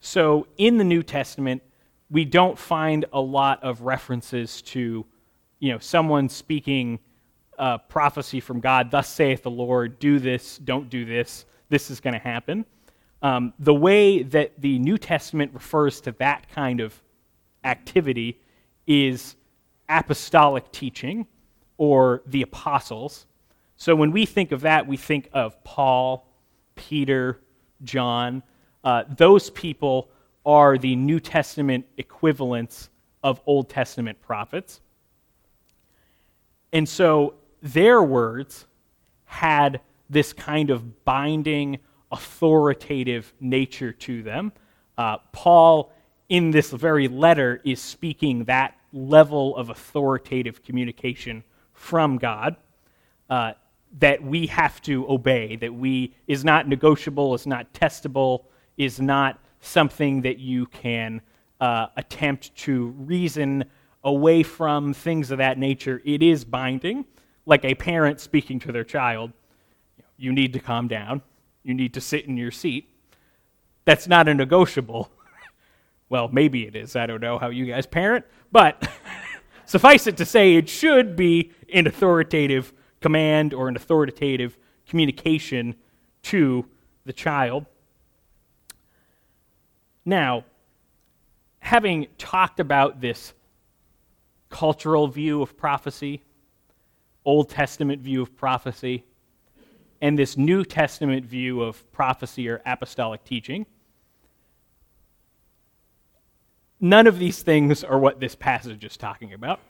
So 0.00 0.46
in 0.56 0.78
the 0.78 0.84
New 0.84 1.02
Testament, 1.02 1.62
we 2.10 2.24
don't 2.24 2.58
find 2.58 3.06
a 3.12 3.20
lot 3.20 3.62
of 3.64 3.80
references 3.80 4.62
to, 4.62 5.04
you 5.58 5.72
know, 5.72 5.78
someone 5.78 6.28
speaking 6.28 7.00
uh, 7.58 7.78
prophecy 7.78 8.40
from 8.40 8.60
God, 8.60 8.90
thus 8.90 9.08
saith 9.08 9.42
the 9.42 9.50
Lord, 9.50 9.98
do 9.98 10.18
this, 10.18 10.58
don't 10.58 10.88
do 10.88 11.04
this, 11.04 11.44
this 11.68 11.90
is 11.90 12.00
going 12.00 12.14
to 12.14 12.20
happen. 12.20 12.64
Um, 13.22 13.54
the 13.58 13.74
way 13.74 14.22
that 14.22 14.60
the 14.60 14.78
New 14.78 14.98
Testament 14.98 15.52
refers 15.54 16.00
to 16.02 16.12
that 16.18 16.48
kind 16.50 16.80
of 16.80 17.00
activity 17.64 18.40
is 18.86 19.36
apostolic 19.88 20.70
teaching 20.72 21.26
or 21.78 22.22
the 22.26 22.42
apostles. 22.42 23.26
So 23.76 23.96
when 23.96 24.12
we 24.12 24.26
think 24.26 24.52
of 24.52 24.60
that, 24.60 24.86
we 24.86 24.96
think 24.96 25.28
of 25.32 25.62
Paul, 25.64 26.28
Peter, 26.74 27.40
John. 27.82 28.42
Uh, 28.82 29.04
those 29.16 29.50
people 29.50 30.10
are 30.46 30.76
the 30.76 30.94
New 30.94 31.20
Testament 31.20 31.86
equivalents 31.96 32.90
of 33.22 33.40
Old 33.46 33.70
Testament 33.70 34.20
prophets. 34.20 34.80
And 36.72 36.88
so 36.88 37.34
their 37.64 38.02
words 38.02 38.66
had 39.24 39.80
this 40.08 40.32
kind 40.32 40.70
of 40.70 41.04
binding, 41.04 41.78
authoritative 42.12 43.32
nature 43.40 43.90
to 43.90 44.22
them. 44.22 44.52
Uh, 44.96 45.16
Paul, 45.32 45.90
in 46.28 46.52
this 46.52 46.70
very 46.70 47.08
letter, 47.08 47.60
is 47.64 47.80
speaking 47.80 48.44
that 48.44 48.76
level 48.92 49.56
of 49.56 49.70
authoritative 49.70 50.62
communication 50.62 51.42
from 51.72 52.18
God. 52.18 52.56
Uh, 53.28 53.54
that 54.00 54.22
we 54.22 54.46
have 54.48 54.82
to 54.82 55.08
obey, 55.08 55.56
that 55.56 55.72
we 55.72 56.14
is 56.26 56.44
not 56.44 56.68
negotiable, 56.68 57.34
is 57.34 57.46
not 57.46 57.72
testable, 57.72 58.44
is 58.76 59.00
not 59.00 59.38
something 59.60 60.20
that 60.22 60.38
you 60.38 60.66
can 60.66 61.20
uh, 61.60 61.86
attempt 61.96 62.54
to 62.56 62.88
reason 62.98 63.64
away 64.02 64.42
from, 64.42 64.92
things 64.92 65.30
of 65.30 65.38
that 65.38 65.58
nature. 65.58 66.02
It 66.04 66.22
is 66.22 66.44
binding, 66.44 67.04
like 67.46 67.64
a 67.64 67.74
parent 67.74 68.20
speaking 68.20 68.58
to 68.60 68.72
their 68.72 68.84
child. 68.84 69.32
You 70.16 70.32
need 70.32 70.52
to 70.52 70.58
calm 70.58 70.88
down. 70.88 71.22
You 71.62 71.74
need 71.74 71.94
to 71.94 72.00
sit 72.00 72.26
in 72.26 72.36
your 72.36 72.50
seat. 72.50 72.88
That's 73.84 74.06
not 74.06 74.28
a 74.28 74.34
negotiable. 74.34 75.10
well, 76.08 76.28
maybe 76.28 76.66
it 76.66 76.76
is. 76.76 76.96
I 76.96 77.06
don't 77.06 77.20
know 77.20 77.38
how 77.38 77.50
you 77.50 77.66
guys 77.66 77.86
parent, 77.86 78.24
but 78.52 78.88
suffice 79.66 80.06
it 80.06 80.16
to 80.18 80.24
say, 80.24 80.54
it 80.54 80.68
should 80.68 81.16
be 81.16 81.52
an 81.72 81.86
authoritative 81.86 82.72
command 83.00 83.52
or 83.52 83.68
an 83.68 83.76
authoritative 83.76 84.56
communication 84.86 85.74
to 86.22 86.64
the 87.04 87.12
child. 87.12 87.66
Now, 90.04 90.44
having 91.60 92.08
talked 92.18 92.60
about 92.60 93.00
this 93.00 93.32
cultural 94.50 95.08
view 95.08 95.42
of 95.42 95.56
prophecy, 95.56 96.22
Old 97.24 97.48
Testament 97.48 98.02
view 98.02 98.22
of 98.22 98.36
prophecy, 98.36 99.04
and 100.00 100.18
this 100.18 100.36
New 100.36 100.64
Testament 100.64 101.24
view 101.24 101.62
of 101.62 101.90
prophecy 101.92 102.48
or 102.48 102.60
apostolic 102.66 103.24
teaching, 103.24 103.66
none 106.80 107.06
of 107.06 107.18
these 107.18 107.42
things 107.42 107.82
are 107.82 107.98
what 107.98 108.20
this 108.20 108.34
passage 108.34 108.84
is 108.84 108.96
talking 108.96 109.32
about. 109.32 109.60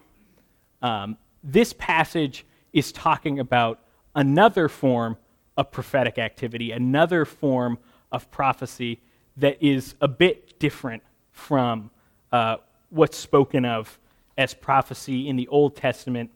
Um, 0.83 1.17
this 1.43 1.73
passage 1.73 2.45
is 2.73 2.91
talking 2.91 3.39
about 3.39 3.79
another 4.15 4.69
form 4.69 5.17
of 5.57 5.71
prophetic 5.71 6.19
activity, 6.19 6.73
another 6.73 7.25
form 7.25 7.79
of 8.11 8.31
prophecy 8.31 9.01
that 9.37 9.63
is 9.63 9.95
a 10.01 10.09
bit 10.09 10.59
different 10.59 11.03
from 11.31 11.91
uh, 12.33 12.57
what's 12.91 13.17
spoken 13.17 13.65
of 13.65 13.99
as 14.37 14.55
prophecy 14.55 15.29
in 15.29 15.37
the 15.37 15.47
Old 15.49 15.77
Testament 15.77 16.31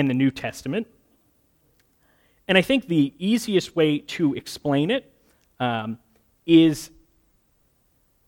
and 0.00 0.10
the 0.10 0.14
New 0.14 0.30
Testament. 0.30 0.86
And 2.48 2.58
I 2.58 2.62
think 2.62 2.88
the 2.88 3.14
easiest 3.18 3.76
way 3.76 3.98
to 3.98 4.34
explain 4.34 4.90
it 4.90 5.12
um, 5.60 5.98
is 6.46 6.90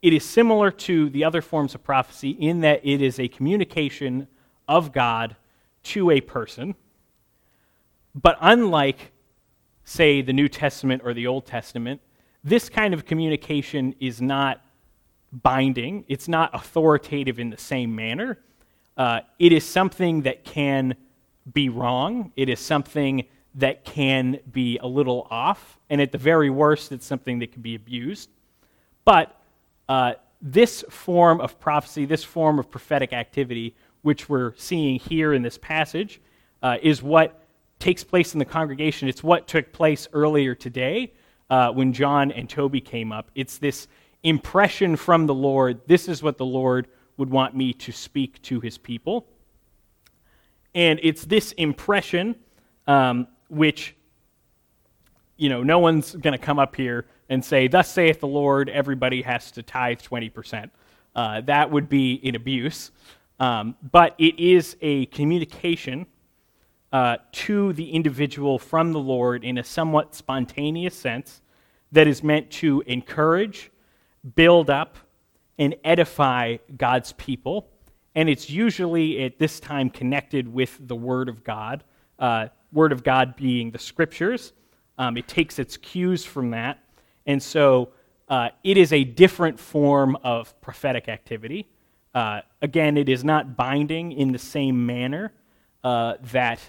it 0.02 0.12
is 0.12 0.24
similar 0.24 0.70
to 0.70 1.08
the 1.10 1.24
other 1.24 1.40
forms 1.40 1.74
of 1.74 1.82
prophecy 1.82 2.30
in 2.30 2.60
that 2.60 2.80
it 2.84 3.00
is 3.00 3.18
a 3.18 3.26
communication 3.28 4.28
of 4.68 4.92
God 4.92 5.34
to 5.84 6.10
a 6.10 6.20
person. 6.20 6.74
But 8.14 8.36
unlike, 8.40 9.12
say, 9.84 10.20
the 10.20 10.32
New 10.32 10.48
Testament 10.48 11.02
or 11.04 11.14
the 11.14 11.26
Old 11.26 11.46
Testament, 11.46 12.00
this 12.44 12.68
kind 12.68 12.92
of 12.92 13.06
communication 13.06 13.94
is 13.98 14.20
not 14.20 14.60
binding, 15.32 16.04
it's 16.08 16.28
not 16.28 16.50
authoritative 16.52 17.38
in 17.38 17.50
the 17.50 17.56
same 17.56 17.96
manner. 17.96 18.38
Uh, 18.96 19.20
it 19.38 19.52
is 19.52 19.64
something 19.64 20.22
that 20.22 20.44
can 20.44 20.94
be 21.50 21.68
wrong, 21.68 22.32
it 22.36 22.48
is 22.48 22.60
something 22.60 23.24
that 23.54 23.84
can 23.84 24.38
be 24.50 24.78
a 24.78 24.86
little 24.86 25.26
off, 25.30 25.78
and 25.90 26.00
at 26.00 26.12
the 26.12 26.18
very 26.18 26.50
worst, 26.50 26.92
it's 26.92 27.06
something 27.06 27.38
that 27.40 27.52
can 27.52 27.62
be 27.62 27.74
abused. 27.74 28.30
But 29.04 29.36
uh, 29.88 30.14
this 30.40 30.84
form 30.88 31.40
of 31.40 31.60
prophecy, 31.60 32.04
this 32.06 32.24
form 32.24 32.58
of 32.58 32.70
prophetic 32.70 33.12
activity, 33.12 33.74
which 34.02 34.28
we're 34.28 34.54
seeing 34.56 34.98
here 34.98 35.32
in 35.32 35.42
this 35.42 35.58
passage, 35.58 36.20
uh, 36.62 36.78
is 36.82 37.02
what 37.02 37.42
takes 37.78 38.04
place 38.04 38.32
in 38.32 38.38
the 38.38 38.44
congregation. 38.44 39.08
It's 39.08 39.22
what 39.22 39.48
took 39.48 39.72
place 39.72 40.08
earlier 40.12 40.54
today 40.54 41.12
uh, 41.50 41.70
when 41.72 41.92
John 41.92 42.30
and 42.32 42.48
Toby 42.48 42.80
came 42.80 43.12
up. 43.12 43.30
It's 43.34 43.58
this 43.58 43.88
impression 44.22 44.94
from 44.94 45.26
the 45.26 45.34
Lord 45.34 45.80
this 45.86 46.08
is 46.08 46.22
what 46.22 46.38
the 46.38 46.46
Lord 46.46 46.86
would 47.16 47.28
want 47.28 47.56
me 47.56 47.72
to 47.74 47.92
speak 47.92 48.40
to 48.42 48.60
his 48.60 48.78
people. 48.78 49.26
And 50.74 51.00
it's 51.02 51.24
this 51.24 51.52
impression 51.52 52.36
um, 52.86 53.28
which, 53.48 53.94
you 55.36 55.48
know, 55.48 55.62
no 55.62 55.78
one's 55.78 56.14
going 56.14 56.32
to 56.32 56.44
come 56.44 56.58
up 56.58 56.76
here 56.76 57.06
and 57.28 57.44
say, 57.44 57.68
Thus 57.68 57.90
saith 57.90 58.20
the 58.20 58.26
Lord, 58.26 58.68
everybody 58.68 59.22
has 59.22 59.50
to 59.52 59.62
tithe 59.62 60.00
20%. 60.00 60.70
Uh, 61.14 61.40
that 61.42 61.70
would 61.70 61.88
be 61.88 62.20
an 62.24 62.34
abuse. 62.34 62.90
Um, 63.38 63.76
but 63.90 64.14
it 64.18 64.38
is 64.38 64.76
a 64.80 65.06
communication 65.06 66.06
uh, 66.92 67.16
to 67.32 67.72
the 67.72 67.90
individual 67.90 68.58
from 68.58 68.92
the 68.92 68.98
Lord 68.98 69.44
in 69.44 69.58
a 69.58 69.64
somewhat 69.64 70.14
spontaneous 70.14 70.94
sense 70.94 71.40
that 71.90 72.06
is 72.06 72.22
meant 72.22 72.50
to 72.50 72.82
encourage, 72.86 73.70
build 74.34 74.70
up, 74.70 74.96
and 75.58 75.74
edify 75.84 76.58
God's 76.76 77.12
people. 77.12 77.68
And 78.14 78.28
it's 78.28 78.50
usually 78.50 79.24
at 79.24 79.38
this 79.38 79.58
time 79.60 79.88
connected 79.90 80.52
with 80.52 80.78
the 80.86 80.96
Word 80.96 81.28
of 81.28 81.42
God, 81.44 81.84
uh, 82.18 82.48
Word 82.72 82.92
of 82.92 83.02
God 83.02 83.36
being 83.36 83.70
the 83.70 83.78
Scriptures. 83.78 84.52
Um, 84.98 85.16
it 85.16 85.26
takes 85.26 85.58
its 85.58 85.76
cues 85.76 86.24
from 86.24 86.50
that. 86.50 86.78
And 87.26 87.42
so 87.42 87.90
uh, 88.28 88.50
it 88.62 88.76
is 88.76 88.92
a 88.92 89.04
different 89.04 89.58
form 89.58 90.16
of 90.22 90.58
prophetic 90.60 91.08
activity. 91.08 91.68
Uh, 92.14 92.42
again, 92.60 92.96
it 92.96 93.08
is 93.08 93.24
not 93.24 93.56
binding 93.56 94.12
in 94.12 94.32
the 94.32 94.38
same 94.38 94.84
manner 94.84 95.32
uh, 95.82 96.14
that 96.32 96.60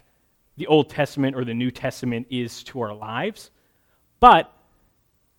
the 0.58 0.68
Old 0.68 0.90
Testament 0.90 1.36
or 1.36 1.44
the 1.44 1.54
New 1.54 1.72
Testament 1.72 2.28
is 2.30 2.64
to 2.64 2.80
our 2.82 2.94
lives, 2.94 3.52
but 4.20 4.54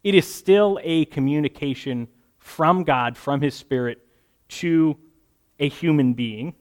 it 0.02 0.14
is 0.14 0.26
still 0.32 0.78
a 0.82 1.06
communication 1.06 2.08
from 2.38 2.84
God, 2.84 3.16
from 3.16 3.40
His 3.40 3.54
Spirit, 3.54 4.06
to 4.48 4.98
a 5.64 5.68
human 5.68 6.12
being. 6.14 6.54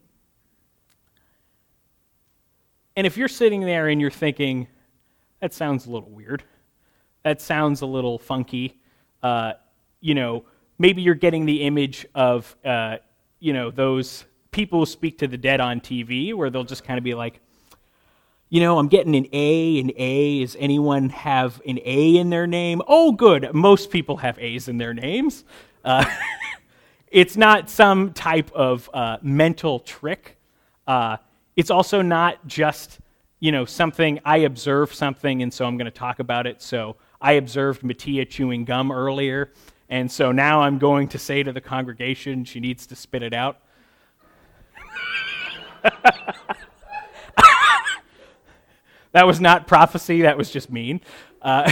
and 2.95 3.07
if 3.07 3.17
you're 3.17 3.27
sitting 3.27 3.61
there 3.61 3.87
and 3.87 3.99
you're 3.99 4.11
thinking, 4.11 4.67
that 5.41 5.53
sounds 5.53 5.87
a 5.87 5.91
little 5.91 6.09
weird, 6.09 6.43
that 7.23 7.41
sounds 7.41 7.81
a 7.81 7.85
little 7.85 8.19
funky, 8.19 8.79
uh, 9.23 9.53
you 9.99 10.13
know, 10.13 10.45
maybe 10.77 11.01
you're 11.01 11.15
getting 11.15 11.45
the 11.45 11.63
image 11.63 12.05
of, 12.13 12.55
uh, 12.63 12.97
you 13.39 13.53
know, 13.53 13.71
those 13.71 14.25
people 14.51 14.79
who 14.79 14.85
speak 14.85 15.17
to 15.17 15.27
the 15.27 15.37
dead 15.37 15.59
on 15.59 15.79
TV 15.79 16.33
where 16.33 16.49
they'll 16.49 16.63
just 16.63 16.83
kind 16.83 16.97
of 16.97 17.03
be 17.03 17.13
like, 17.13 17.39
you 18.49 18.59
know, 18.59 18.77
I'm 18.77 18.87
getting 18.87 19.15
an 19.15 19.27
A, 19.33 19.79
an 19.79 19.91
A. 19.95 20.41
Does 20.41 20.55
anyone 20.59 21.09
have 21.09 21.59
an 21.65 21.79
A 21.83 22.17
in 22.17 22.29
their 22.29 22.45
name? 22.45 22.83
Oh, 22.87 23.11
good. 23.11 23.51
Most 23.53 23.89
people 23.89 24.17
have 24.17 24.37
A's 24.37 24.67
in 24.67 24.77
their 24.77 24.93
names. 24.93 25.43
Uh, 25.83 26.05
it's 27.13 27.37
not 27.37 27.69
some 27.69 28.11
type 28.11 28.51
of 28.53 28.89
uh, 28.91 29.17
mental 29.21 29.79
trick. 29.79 30.35
Uh, 30.87 31.17
it's 31.55 31.69
also 31.69 32.01
not 32.01 32.47
just, 32.47 32.99
you 33.39 33.51
know, 33.51 33.65
something 33.65 34.19
I 34.25 34.37
observe 34.37 34.91
something 34.91 35.43
and 35.43 35.53
so 35.53 35.65
I'm 35.65 35.77
going 35.77 35.85
to 35.85 35.91
talk 35.91 36.17
about 36.17 36.47
it. 36.47 36.59
So 36.63 36.95
I 37.21 37.33
observed 37.33 37.83
Mattia 37.83 38.25
chewing 38.25 38.65
gum 38.65 38.91
earlier, 38.91 39.51
and 39.89 40.11
so 40.11 40.31
now 40.31 40.61
I'm 40.61 40.79
going 40.79 41.07
to 41.09 41.19
say 41.19 41.43
to 41.43 41.53
the 41.53 41.61
congregation 41.61 42.45
she 42.45 42.59
needs 42.59 42.87
to 42.87 42.95
spit 42.95 43.21
it 43.21 43.33
out. 43.33 43.59
that 49.11 49.27
was 49.27 49.39
not 49.39 49.67
prophecy, 49.67 50.23
that 50.23 50.35
was 50.35 50.49
just 50.49 50.71
mean. 50.71 50.99
Uh, 51.43 51.71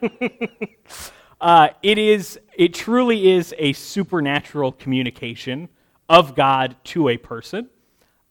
uh, 1.40 1.68
it 1.82 1.98
is, 1.98 2.38
it 2.56 2.74
truly 2.74 3.30
is 3.30 3.54
a 3.58 3.72
supernatural 3.72 4.72
communication 4.72 5.68
of 6.08 6.34
God 6.34 6.76
to 6.84 7.08
a 7.08 7.16
person. 7.16 7.68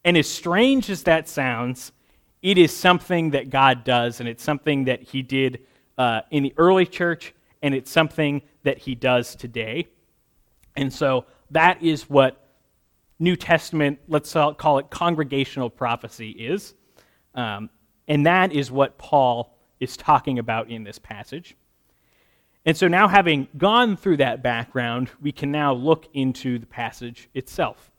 And 0.04 0.18
as 0.18 0.30
strange 0.30 0.90
as 0.90 1.04
that 1.04 1.28
sounds, 1.28 1.92
it 2.42 2.58
is 2.58 2.76
something 2.76 3.32
that 3.32 3.50
God 3.50 3.84
does, 3.84 4.20
and 4.20 4.30
it's 4.30 4.44
something 4.44 4.86
that 4.86 5.02
He 5.02 5.22
did 5.22 5.62
uh, 5.98 6.22
in 6.32 6.44
the 6.44 6.54
early 6.58 6.86
church, 6.86 7.34
and 7.62 7.74
it's 7.74 7.92
something 7.92 8.42
that 8.64 8.78
He 8.78 8.96
does 8.96 9.36
today. 9.36 9.88
And 10.76 10.94
so 10.94 11.26
that 11.52 11.82
is 11.82 12.10
what 12.10 12.50
New 13.18 13.36
Testament, 13.36 14.00
let's 14.08 14.34
call 14.34 14.78
it 14.78 14.90
congregational 14.90 15.70
prophecy, 15.70 16.32
is. 16.32 16.74
Um, 17.34 17.70
and 18.08 18.26
that 18.26 18.52
is 18.52 18.72
what 18.72 18.98
Paul 18.98 19.58
is 19.80 19.98
talking 19.98 20.38
about 20.40 20.70
in 20.70 20.84
this 20.84 21.00
passage. 21.00 21.56
And 22.66 22.76
so 22.76 22.88
now, 22.88 23.08
having 23.08 23.48
gone 23.58 23.96
through 23.96 24.18
that 24.18 24.42
background, 24.42 25.12
we 25.22 25.32
can 25.32 25.52
now 25.52 25.74
look 25.74 26.08
into 26.14 26.58
the 26.58 26.66
passage 26.66 27.30
itself. 27.36 27.92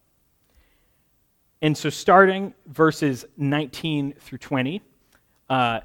And 1.63 1.77
so, 1.77 1.89
starting 1.89 2.53
verses 2.67 3.25
19 3.37 4.15
through 4.19 4.39
20, 4.39 4.83
uh, 5.49 5.81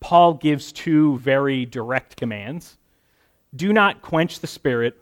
Paul 0.00 0.34
gives 0.34 0.72
two 0.72 1.18
very 1.18 1.64
direct 1.64 2.16
commands 2.16 2.76
do 3.54 3.72
not 3.72 4.02
quench 4.02 4.40
the 4.40 4.46
spirit, 4.46 4.96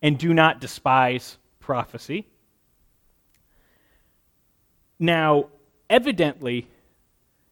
and 0.00 0.18
do 0.18 0.32
not 0.32 0.60
despise 0.60 1.36
prophecy. 1.60 2.26
Now, 4.98 5.48
evidently, 5.90 6.68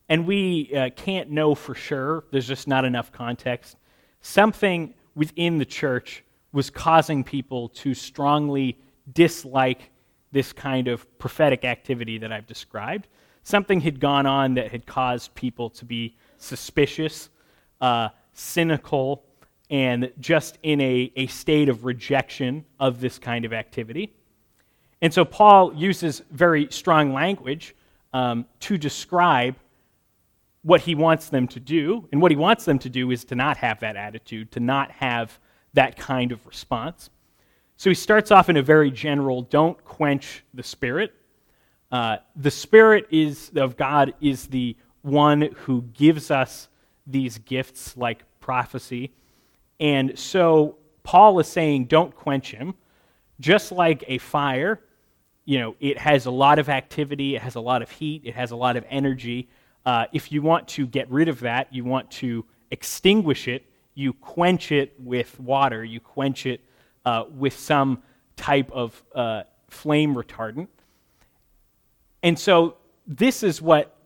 and 0.09 0.27
we 0.27 0.75
uh, 0.75 0.91
can't 0.97 1.31
know 1.31 1.55
for 1.55 1.75
sure, 1.75 2.25
there's 2.33 2.49
just 2.49 2.67
not 2.67 2.85
enough 2.85 3.13
context, 3.13 3.77
something 4.21 4.95
within 5.15 5.59
the 5.59 5.65
church 5.65 6.25
was 6.53 6.71
causing 6.71 7.25
people 7.25 7.69
to 7.69 7.95
strongly 7.95 8.79
dislike 9.13 9.91
this 10.33 10.53
kind 10.53 10.89
of 10.89 11.07
prophetic 11.19 11.65
activity 11.65 12.19
that 12.19 12.33
I've 12.33 12.47
described. 12.47 13.09
Something 13.43 13.81
had 13.81 14.01
gone 14.01 14.27
on 14.27 14.55
that 14.55 14.71
had 14.71 14.87
caused 14.87 15.35
people 15.35 15.71
to 15.71 15.85
be 15.85 16.17
suspicious, 16.39 17.31
uh, 17.81 18.11
cynical, 18.33 19.25
and 19.71 20.13
just 20.21 20.59
in 20.63 20.81
a, 20.81 21.13
a 21.17 21.27
state 21.29 21.69
of 21.69 21.85
rejection 21.85 22.65
of 22.79 23.01
this 23.01 23.19
kind 23.19 23.45
of 23.45 23.53
activity. 23.53 24.13
And 25.01 25.15
so 25.15 25.25
Paul 25.25 25.75
uses 25.75 26.23
very 26.31 26.69
strong 26.71 27.13
language 27.13 27.75
um, 28.13 28.47
to 28.61 28.77
describe 28.77 29.57
what 30.63 30.83
he 30.83 30.95
wants 30.95 31.29
them 31.29 31.49
to 31.49 31.61
do. 31.61 32.09
And 32.13 32.21
what 32.21 32.31
he 32.31 32.37
wants 32.37 32.65
them 32.65 32.79
to 32.81 32.91
do 32.91 33.11
is 33.11 33.25
to 33.27 33.35
not 33.35 33.57
have 33.59 33.81
that 33.81 33.97
attitude, 33.97 34.53
to 34.53 34.61
not 34.61 34.91
have 34.91 35.39
that 35.75 35.97
kind 35.97 36.33
of 36.33 36.47
response. 36.47 37.11
So 37.77 37.89
he 37.89 37.95
starts 37.95 38.31
off 38.31 38.49
in 38.49 38.57
a 38.57 38.63
very 38.63 38.91
general 38.91 39.43
don't 39.43 39.83
quench 39.85 40.45
the 40.53 40.63
spirit. 40.63 41.15
Uh, 41.91 42.19
the 42.37 42.51
spirit 42.51 43.07
is 43.11 43.51
of 43.57 43.77
God 43.77 44.15
is 44.21 44.47
the 44.47 44.77
one 45.03 45.43
who 45.63 45.83
gives 45.83 46.31
us 46.31 46.69
these 47.07 47.39
gifts 47.39 47.97
like 47.97 48.25
prophecy. 48.39 49.13
And 49.81 50.19
so 50.19 50.77
Paul 51.03 51.41
is 51.41 51.49
saying 51.49 51.87
don't 51.87 52.15
quench 52.15 52.53
him. 52.53 52.75
Just 53.41 53.73
like 53.73 54.05
a 54.07 54.19
fire, 54.19 54.81
you 55.47 55.59
know, 55.59 55.75
it 55.81 55.97
has 55.99 56.27
a 56.27 56.31
lot 56.31 56.59
of 56.59 56.69
activity, 56.69 57.35
it 57.35 57.43
has 57.43 57.55
a 57.55 57.61
lot 57.61 57.81
of 57.81 57.91
heat, 57.91 58.23
it 58.25 58.35
has 58.35 58.51
a 58.51 58.57
lot 58.57 58.77
of 58.77 58.85
energy. 58.91 59.49
Uh, 59.87 60.07
if 60.13 60.31
you 60.31 60.43
want 60.43 60.69
to 60.69 60.87
get 60.87 61.11
rid 61.11 61.29
of 61.29 61.41
that, 61.41 61.73
you 61.73 61.85
want 61.85 62.11
to 62.11 62.45
extinguish 62.71 63.49
it, 63.49 63.65
you 63.95 64.13
quench 64.13 64.73
it 64.73 64.95
with 64.99 65.39
water, 65.41 65.85
you 65.85 66.01
quench 66.01 66.47
it 66.47 66.61
uh, 67.05 67.25
with 67.37 67.59
some 67.59 68.03
type 68.37 68.71
of 68.73 69.03
uh, 69.15 69.43
flame 69.69 70.15
retardant. 70.15 70.69
And 72.23 72.39
so 72.39 72.77
this 73.07 73.43
is 73.43 73.63
what 73.63 73.97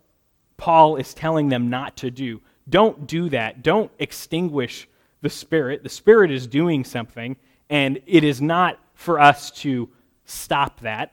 Paul 0.56 0.96
is 0.96 1.14
telling 1.14 1.48
them 1.48 1.68
not 1.68 1.96
to 1.98 2.10
do. 2.10 2.40
Don't 2.68 3.06
do 3.06 3.28
that. 3.30 3.62
Don't 3.62 3.90
extinguish 3.98 4.88
the 5.20 5.30
Spirit. 5.30 5.82
The 5.82 5.88
Spirit 5.88 6.30
is 6.30 6.46
doing 6.46 6.84
something, 6.84 7.36
and 7.68 8.00
it 8.06 8.24
is 8.24 8.40
not 8.40 8.78
for 8.94 9.20
us 9.20 9.50
to 9.50 9.88
stop 10.24 10.80
that. 10.80 11.12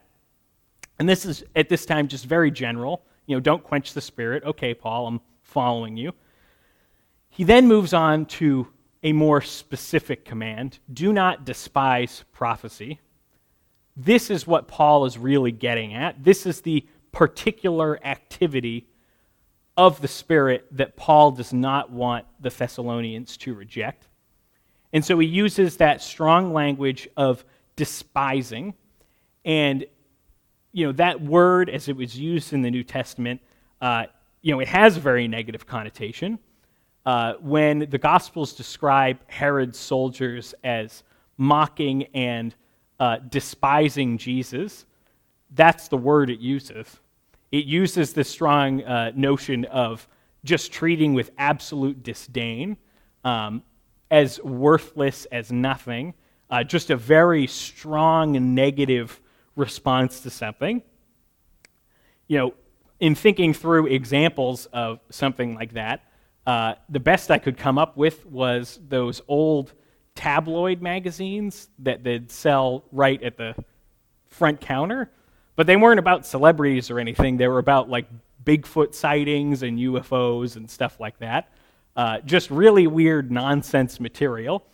And 0.99 1.09
this 1.09 1.25
is, 1.25 1.43
at 1.55 1.67
this 1.67 1.85
time, 1.85 2.07
just 2.07 2.25
very 2.25 2.51
general. 2.51 3.03
You 3.25 3.35
know, 3.35 3.39
don't 3.39 3.63
quench 3.63 3.93
the 3.93 4.01
Spirit. 4.01 4.43
Okay, 4.43 4.73
Paul, 4.73 5.07
I'm 5.07 5.21
following 5.41 5.97
you. 5.97 6.13
He 7.29 7.43
then 7.43 7.67
moves 7.67 7.93
on 7.93 8.25
to 8.27 8.67
a 9.03 9.13
more 9.13 9.41
specific 9.41 10.25
command 10.25 10.79
do 10.93 11.11
not 11.11 11.45
despise 11.45 12.23
prophecy. 12.31 12.99
This 13.97 14.29
is 14.29 14.45
what 14.45 14.67
Paul 14.67 15.05
is 15.05 15.17
really 15.17 15.51
getting 15.51 15.93
at. 15.93 16.23
This 16.23 16.45
is 16.45 16.61
the 16.61 16.85
particular 17.11 17.99
activity 18.05 18.87
of 19.75 20.01
the 20.01 20.07
Spirit 20.07 20.65
that 20.71 20.95
Paul 20.95 21.31
does 21.31 21.53
not 21.53 21.91
want 21.91 22.25
the 22.39 22.49
Thessalonians 22.49 23.37
to 23.37 23.53
reject. 23.53 24.07
And 24.93 25.03
so 25.03 25.17
he 25.19 25.27
uses 25.27 25.77
that 25.77 26.01
strong 26.01 26.53
language 26.53 27.07
of 27.15 27.43
despising. 27.75 28.73
And, 29.45 29.85
you 30.73 30.85
know, 30.85 30.91
that 30.93 31.21
word, 31.21 31.69
as 31.69 31.87
it 31.87 31.95
was 31.95 32.17
used 32.17 32.53
in 32.53 32.61
the 32.61 32.71
New 32.71 32.83
Testament, 32.83 33.41
uh, 33.81 34.05
you 34.41 34.53
know, 34.53 34.59
it 34.59 34.67
has 34.67 34.97
a 34.97 34.99
very 34.99 35.27
negative 35.27 35.65
connotation. 35.65 36.39
Uh, 37.05 37.33
when 37.41 37.79
the 37.89 37.97
Gospels 37.97 38.53
describe 38.53 39.19
Herod's 39.27 39.79
soldiers 39.79 40.53
as 40.63 41.03
mocking 41.37 42.03
and 42.13 42.55
uh, 42.99 43.17
despising 43.17 44.17
Jesus, 44.17 44.85
that's 45.51 45.87
the 45.87 45.97
word 45.97 46.29
it 46.29 46.39
uses. 46.39 46.99
It 47.51 47.65
uses 47.65 48.13
this 48.13 48.29
strong 48.29 48.83
uh, 48.83 49.11
notion 49.15 49.65
of 49.65 50.07
just 50.43 50.71
treating 50.71 51.13
with 51.13 51.31
absolute 51.37 52.03
disdain, 52.03 52.77
um, 53.23 53.63
as 54.09 54.41
worthless 54.43 55.25
as 55.25 55.51
nothing, 55.51 56.13
uh, 56.49 56.63
just 56.63 56.89
a 56.89 56.95
very 56.95 57.47
strong 57.47 58.53
negative 58.55 59.19
response 59.55 60.21
to 60.21 60.29
something. 60.29 60.81
You 62.27 62.37
know, 62.37 62.53
in 62.99 63.15
thinking 63.15 63.53
through 63.53 63.87
examples 63.87 64.67
of 64.67 64.99
something 65.09 65.55
like 65.55 65.73
that, 65.73 66.03
uh, 66.45 66.75
the 66.89 66.99
best 66.99 67.31
I 67.31 67.37
could 67.37 67.57
come 67.57 67.77
up 67.77 67.97
with 67.97 68.25
was 68.25 68.79
those 68.87 69.21
old 69.27 69.73
tabloid 70.15 70.81
magazines 70.81 71.69
that 71.79 72.03
they'd 72.03 72.31
sell 72.31 72.85
right 72.91 73.21
at 73.23 73.37
the 73.37 73.55
front 74.27 74.61
counter. 74.61 75.11
But 75.55 75.67
they 75.67 75.75
weren't 75.75 75.99
about 75.99 76.25
celebrities 76.25 76.89
or 76.89 76.99
anything. 76.99 77.37
They 77.37 77.47
were 77.47 77.59
about 77.59 77.89
like 77.89 78.07
Bigfoot 78.43 78.95
sightings 78.95 79.63
and 79.63 79.77
UFOs 79.77 80.55
and 80.55 80.69
stuff 80.69 80.99
like 80.99 81.19
that. 81.19 81.51
Uh, 81.95 82.19
just 82.19 82.49
really 82.49 82.87
weird 82.87 83.31
nonsense 83.31 83.99
material. 83.99 84.65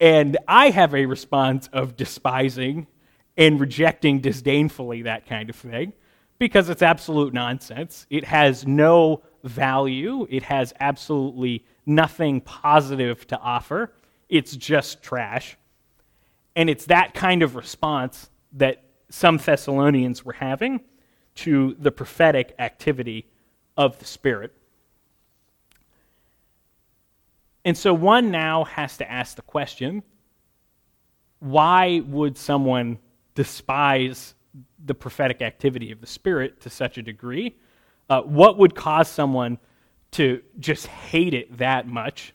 And 0.00 0.36
I 0.48 0.70
have 0.70 0.94
a 0.94 1.06
response 1.06 1.68
of 1.72 1.96
despising 1.96 2.86
and 3.36 3.60
rejecting 3.60 4.20
disdainfully 4.20 5.02
that 5.02 5.26
kind 5.26 5.50
of 5.50 5.56
thing 5.56 5.92
because 6.38 6.68
it's 6.68 6.82
absolute 6.82 7.34
nonsense. 7.34 8.06
It 8.10 8.24
has 8.24 8.66
no 8.66 9.22
value, 9.44 10.26
it 10.30 10.42
has 10.44 10.72
absolutely 10.80 11.64
nothing 11.84 12.40
positive 12.40 13.26
to 13.28 13.38
offer. 13.38 13.92
It's 14.28 14.56
just 14.56 15.02
trash. 15.02 15.56
And 16.56 16.68
it's 16.70 16.86
that 16.86 17.14
kind 17.14 17.42
of 17.42 17.54
response 17.54 18.30
that 18.52 18.84
some 19.08 19.38
Thessalonians 19.38 20.24
were 20.24 20.32
having. 20.34 20.80
to 21.36 21.76
the 21.78 21.92
prophetic 21.92 22.54
activity 22.58 23.26
of 23.76 23.98
the 23.98 24.04
Spirit. 24.06 24.52
And 27.64 27.76
so 27.76 27.92
one 27.92 28.30
now 28.30 28.64
has 28.64 28.96
to 28.96 29.10
ask 29.10 29.36
the 29.36 29.42
question 29.42 30.02
why 31.40 32.00
would 32.06 32.38
someone 32.38 32.98
despise 33.36 34.34
the 34.84 34.94
prophetic 34.94 35.42
activity 35.42 35.92
of 35.92 36.00
the 36.00 36.06
Spirit 36.08 36.60
to 36.62 36.70
such 36.70 36.98
a 36.98 37.02
degree? 37.02 37.56
Uh, 38.10 38.22
what 38.22 38.58
would 38.58 38.74
cause 38.74 39.08
someone 39.08 39.58
to 40.12 40.42
just 40.58 40.88
hate 40.88 41.34
it 41.34 41.56
that 41.58 41.86
much? 41.86 42.34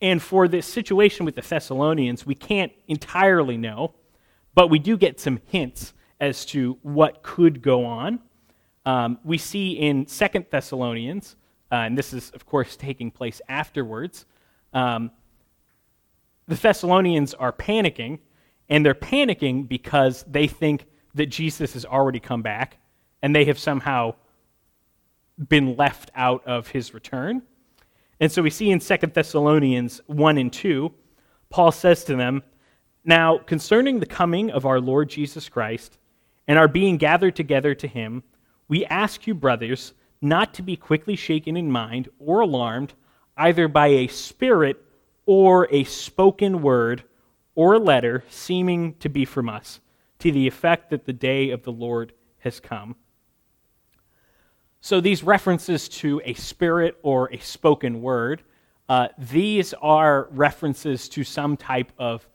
And 0.00 0.22
for 0.22 0.46
this 0.46 0.66
situation 0.66 1.24
with 1.24 1.34
the 1.34 1.40
Thessalonians, 1.40 2.26
we 2.26 2.34
can't 2.34 2.70
entirely 2.86 3.56
know, 3.56 3.94
but 4.54 4.68
we 4.68 4.78
do 4.78 4.96
get 4.96 5.18
some 5.18 5.40
hints 5.46 5.94
as 6.20 6.44
to 6.46 6.78
what 6.82 7.22
could 7.22 7.62
go 7.62 7.84
on. 7.84 8.20
Um, 8.84 9.18
we 9.24 9.38
see 9.38 9.72
in 9.72 10.06
Second 10.06 10.46
Thessalonians, 10.50 11.36
uh, 11.72 11.76
and 11.76 11.96
this 11.96 12.12
is, 12.12 12.30
of 12.30 12.46
course, 12.46 12.76
taking 12.76 13.10
place 13.10 13.40
afterwards, 13.48 14.26
um, 14.72 15.10
the 16.46 16.54
Thessalonians 16.54 17.34
are 17.34 17.52
panicking, 17.52 18.20
and 18.68 18.84
they're 18.84 18.94
panicking 18.94 19.68
because 19.68 20.24
they 20.28 20.46
think 20.46 20.86
that 21.14 21.26
Jesus 21.26 21.72
has 21.72 21.84
already 21.84 22.20
come 22.20 22.42
back, 22.42 22.78
and 23.22 23.34
they 23.34 23.44
have 23.46 23.58
somehow 23.58 24.14
been 25.48 25.76
left 25.76 26.10
out 26.14 26.46
of 26.46 26.68
his 26.68 26.94
return. 26.94 27.42
And 28.20 28.30
so 28.32 28.42
we 28.42 28.50
see 28.50 28.70
in 28.70 28.80
2 28.80 28.96
Thessalonians 29.12 30.00
1 30.06 30.38
and 30.38 30.52
2, 30.52 30.92
Paul 31.50 31.72
says 31.72 32.04
to 32.04 32.16
them, 32.16 32.42
Now, 33.04 33.38
concerning 33.38 34.00
the 34.00 34.06
coming 34.06 34.50
of 34.50 34.66
our 34.66 34.80
Lord 34.80 35.08
Jesus 35.08 35.48
Christ 35.48 35.98
and 36.48 36.58
our 36.58 36.68
being 36.68 36.96
gathered 36.96 37.36
together 37.36 37.74
to 37.74 37.86
him, 37.86 38.22
we 38.68 38.84
ask 38.86 39.26
you, 39.26 39.34
brothers, 39.34 39.92
not 40.20 40.54
to 40.54 40.62
be 40.62 40.76
quickly 40.76 41.16
shaken 41.16 41.56
in 41.56 41.70
mind 41.70 42.08
or 42.18 42.40
alarmed, 42.40 42.94
either 43.36 43.68
by 43.68 43.88
a 43.88 44.06
spirit 44.08 44.82
or 45.26 45.68
a 45.70 45.84
spoken 45.84 46.62
word 46.62 47.04
or 47.56 47.74
a 47.74 47.78
letter 47.80 48.22
seeming 48.28 48.94
to 49.00 49.08
be 49.08 49.24
from 49.24 49.48
us, 49.48 49.80
to 50.20 50.30
the 50.30 50.46
effect 50.46 50.90
that 50.90 51.06
the 51.06 51.12
day 51.12 51.50
of 51.50 51.64
the 51.64 51.72
Lord 51.72 52.12
has 52.38 52.60
come 52.60 52.94
so 54.86 55.00
these 55.00 55.24
references 55.24 55.88
to 55.88 56.22
a 56.24 56.34
spirit 56.34 56.96
or 57.02 57.28
a 57.32 57.38
spoken 57.38 58.02
word, 58.02 58.44
uh, 58.88 59.08
these 59.18 59.74
are 59.74 60.28
references 60.30 61.08
to 61.08 61.24
some 61.24 61.56
type 61.56 61.90
of 61.98 62.28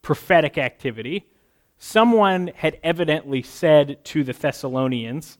prophetic 0.00 0.56
activity. 0.56 1.26
Someone 1.76 2.52
had 2.54 2.78
evidently 2.82 3.42
said 3.42 4.02
to 4.04 4.24
the 4.24 4.32
Thessalonians 4.32 5.36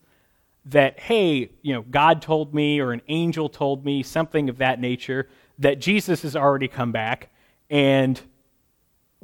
that, 0.67 1.01
hey, 1.01 1.51
you 1.63 1.73
know, 1.73 1.81
God 1.81 2.21
told 2.21 2.55
me 2.55 2.79
or 2.79 2.93
an 2.93 3.01
angel 3.09 3.49
told 3.49 3.83
me, 3.83 4.03
something 4.03 4.51
of 4.51 4.59
that 4.59 4.79
nature, 4.79 5.31
that 5.59 5.81
Jesus 5.81 6.21
has 6.25 6.37
already 6.37 6.69
come 6.69 6.93
back 6.93 7.31
and 7.71 8.21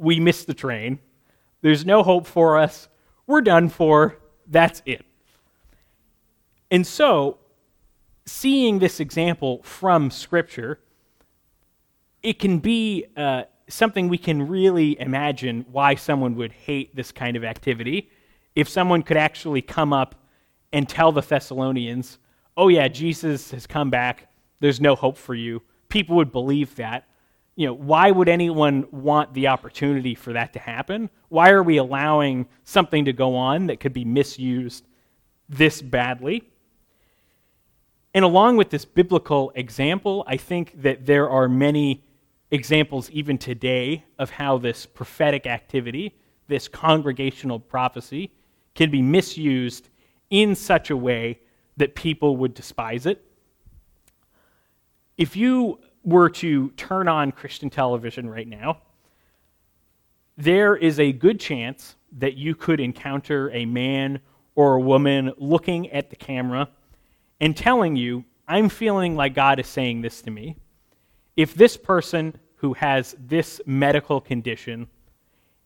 we 0.03 0.19
missed 0.19 0.47
the 0.47 0.53
train. 0.53 0.99
There's 1.61 1.85
no 1.85 2.03
hope 2.03 2.27
for 2.27 2.59
us. 2.59 2.89
We're 3.25 3.41
done 3.41 3.69
for. 3.69 4.19
That's 4.45 4.81
it. 4.85 5.05
And 6.69 6.85
so, 6.85 7.37
seeing 8.25 8.79
this 8.79 8.99
example 8.99 9.61
from 9.63 10.11
Scripture, 10.11 10.79
it 12.21 12.39
can 12.39 12.59
be 12.59 13.05
uh, 13.15 13.43
something 13.69 14.07
we 14.07 14.17
can 14.17 14.47
really 14.47 14.99
imagine 14.99 15.65
why 15.71 15.95
someone 15.95 16.35
would 16.35 16.51
hate 16.51 16.95
this 16.95 17.11
kind 17.11 17.37
of 17.37 17.43
activity. 17.43 18.09
If 18.55 18.67
someone 18.67 19.03
could 19.03 19.17
actually 19.17 19.61
come 19.61 19.93
up 19.93 20.15
and 20.71 20.87
tell 20.87 21.11
the 21.11 21.21
Thessalonians, 21.21 22.17
oh, 22.57 22.67
yeah, 22.67 22.87
Jesus 22.87 23.51
has 23.51 23.65
come 23.65 23.89
back, 23.89 24.29
there's 24.59 24.81
no 24.81 24.95
hope 24.95 25.17
for 25.17 25.35
you, 25.35 25.61
people 25.89 26.15
would 26.17 26.31
believe 26.31 26.75
that. 26.75 27.07
You 27.55 27.67
know, 27.67 27.73
why 27.73 28.09
would 28.09 28.29
anyone 28.29 28.85
want 28.91 29.33
the 29.33 29.47
opportunity 29.47 30.15
for 30.15 30.33
that 30.33 30.53
to 30.53 30.59
happen? 30.59 31.09
Why 31.29 31.51
are 31.51 31.61
we 31.61 31.77
allowing 31.77 32.47
something 32.63 33.05
to 33.05 33.13
go 33.13 33.35
on 33.35 33.67
that 33.67 33.79
could 33.79 33.93
be 33.93 34.05
misused 34.05 34.85
this 35.49 35.81
badly? 35.81 36.49
And 38.15 38.25
along 38.25 38.57
with 38.57 38.69
this 38.69 38.85
biblical 38.85 39.51
example, 39.55 40.23
I 40.27 40.37
think 40.37 40.81
that 40.81 41.05
there 41.05 41.29
are 41.29 41.47
many 41.47 42.03
examples 42.51 43.09
even 43.11 43.37
today 43.37 44.03
of 44.19 44.29
how 44.29 44.57
this 44.57 44.85
prophetic 44.85 45.47
activity, 45.47 46.15
this 46.47 46.67
congregational 46.67 47.59
prophecy, 47.59 48.31
can 48.75 48.91
be 48.91 49.01
misused 49.01 49.89
in 50.29 50.55
such 50.55 50.89
a 50.89 50.97
way 50.97 51.39
that 51.77 51.95
people 51.95 52.37
would 52.37 52.53
despise 52.53 53.05
it. 53.05 53.23
If 55.17 55.35
you 55.35 55.79
were 56.03 56.29
to 56.29 56.69
turn 56.71 57.07
on 57.07 57.31
Christian 57.31 57.69
television 57.69 58.29
right 58.29 58.47
now, 58.47 58.79
there 60.37 60.75
is 60.75 60.99
a 60.99 61.11
good 61.11 61.39
chance 61.39 61.95
that 62.17 62.35
you 62.35 62.55
could 62.55 62.79
encounter 62.79 63.51
a 63.51 63.65
man 63.65 64.19
or 64.55 64.75
a 64.75 64.81
woman 64.81 65.31
looking 65.37 65.89
at 65.91 66.09
the 66.09 66.15
camera 66.15 66.69
and 67.39 67.55
telling 67.55 67.95
you, 67.95 68.23
I'm 68.47 68.69
feeling 68.69 69.15
like 69.15 69.33
God 69.33 69.59
is 69.59 69.67
saying 69.67 70.01
this 70.01 70.21
to 70.23 70.31
me. 70.31 70.57
If 71.35 71.55
this 71.55 71.77
person 71.77 72.37
who 72.57 72.73
has 72.73 73.15
this 73.19 73.61
medical 73.65 74.21
condition 74.21 74.87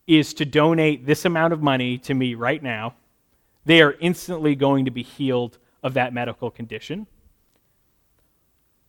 is 0.06 0.32
to 0.34 0.44
donate 0.44 1.06
this 1.06 1.24
amount 1.24 1.52
of 1.52 1.62
money 1.62 1.98
to 1.98 2.14
me 2.14 2.34
right 2.34 2.62
now, 2.62 2.94
they 3.64 3.82
are 3.82 3.94
instantly 4.00 4.54
going 4.54 4.86
to 4.86 4.90
be 4.90 5.02
healed 5.02 5.58
of 5.82 5.94
that 5.94 6.14
medical 6.14 6.50
condition. 6.50 7.06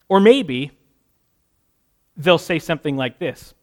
Or 0.07 0.19
maybe 0.19 0.71
they'll 2.19 2.38
say 2.38 2.60
something 2.60 2.95
like 2.95 3.17
this 3.17 3.55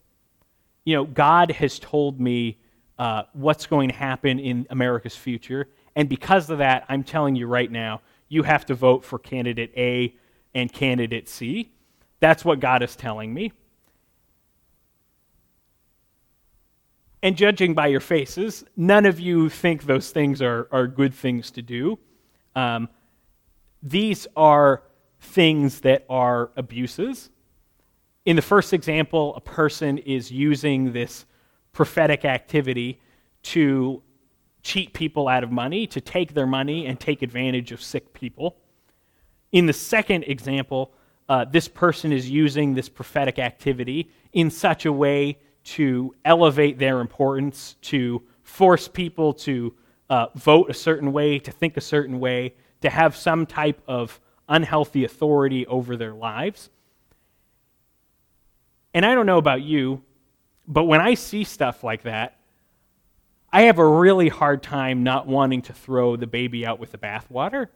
You 0.85 0.97
know, 0.97 1.05
God 1.05 1.53
has 1.53 1.79
told 1.79 2.21
me 2.21 2.59
uh, 2.99 3.25
what's 3.35 3.66
going 3.66 3.90
to 3.90 3.95
happen 3.95 4.40
in 4.40 4.66
America's 4.71 5.14
future, 5.14 5.69
and 5.95 6.09
because 6.09 6.51
of 6.51 6.59
that, 6.59 6.85
I'm 6.88 7.05
telling 7.05 7.37
you 7.37 7.47
right 7.47 7.71
now, 7.71 8.01
you 8.29 8.42
have 8.42 8.66
to 8.66 8.75
vote 8.75 9.05
for 9.05 9.19
candidate 9.19 9.73
A 9.77 10.14
and 10.55 10.73
candidate 10.73 11.29
C. 11.29 11.71
That's 12.19 12.45
what 12.45 12.59
God 12.59 12.83
is 12.83 12.97
telling 12.97 13.33
me. 13.33 13.53
And 17.23 17.37
judging 17.37 17.75
by 17.75 17.88
your 17.88 18.01
faces, 18.01 18.64
none 18.77 19.05
of 19.05 19.19
you 19.19 19.49
think 19.49 19.85
those 19.85 20.11
things 20.11 20.40
are, 20.40 20.69
are 20.71 20.87
good 20.87 21.14
things 21.14 21.51
to 21.53 21.62
do. 21.62 21.99
Um, 22.55 22.88
these 23.83 24.27
are 24.37 24.83
things 25.21 25.81
that 25.81 26.05
are 26.09 26.51
abuses. 26.57 27.31
In 28.27 28.35
the 28.35 28.43
first 28.43 28.73
example, 28.73 29.37
a 29.37 29.41
person 29.41 29.99
is 29.99 30.33
using 30.33 30.93
this 30.93 31.27
prophetic 31.73 32.25
activity 32.25 33.01
to 33.45 34.03
cheat 34.65 34.93
people 34.93 35.29
out 35.29 35.45
of 35.45 35.53
money, 35.53 35.87
to 35.87 36.01
take 36.01 36.35
their 36.35 36.47
money 36.47 36.87
and 36.87 36.99
take 36.99 37.23
advantage 37.23 37.71
of 37.71 37.81
sick 37.81 38.12
people. 38.12 38.57
In 39.53 39.67
the 39.67 39.73
second 39.73 40.25
example, 40.25 40.93
uh, 41.29 41.45
this 41.45 41.69
person 41.69 42.12
is 42.12 42.29
using 42.29 42.75
this 42.75 42.89
prophetic 42.89 43.39
activity 43.39 44.11
in 44.33 44.51
such 44.51 44.87
a 44.87 44.93
way 44.93 45.39
to 45.62 46.12
elevate 46.25 46.81
their 46.81 47.01
importance, 47.01 47.77
to 47.83 48.21
force 48.43 48.89
people 48.89 49.35
to 49.35 49.73
uh, 50.11 50.27
vote 50.35 50.69
a 50.69 50.75
certain 50.75 51.12
way, 51.12 51.39
to 51.39 51.53
think 51.53 51.77
a 51.77 51.81
certain 51.81 52.19
way, 52.19 52.57
to 52.81 52.91
have 52.91 53.15
some 53.15 53.47
type 53.47 53.81
of 53.87 54.19
unhealthy 54.49 55.05
authority 55.05 55.65
over 55.69 55.97
their 55.97 56.15
lives. 56.15 56.71
And 58.97 59.05
I 59.05 59.15
don't 59.15 59.27
know 59.27 59.37
about 59.37 59.61
you, 59.61 60.03
but 60.67 60.85
when 60.85 61.03
I 61.03 61.13
see 61.13 61.45
stuff 61.45 61.85
like 61.85 62.05
that, 62.05 62.39
I 63.53 63.65
have 63.65 63.79
a 63.79 63.87
really 63.87 64.31
hard 64.31 64.63
time 64.63 65.03
not 65.03 65.27
wanting 65.27 65.61
to 65.63 65.75
throw 65.75 66.17
the 66.17 66.27
baby 66.27 66.65
out 66.65 66.81
with 66.81 66.93
the 66.93 66.99
bathwater. 66.99 67.67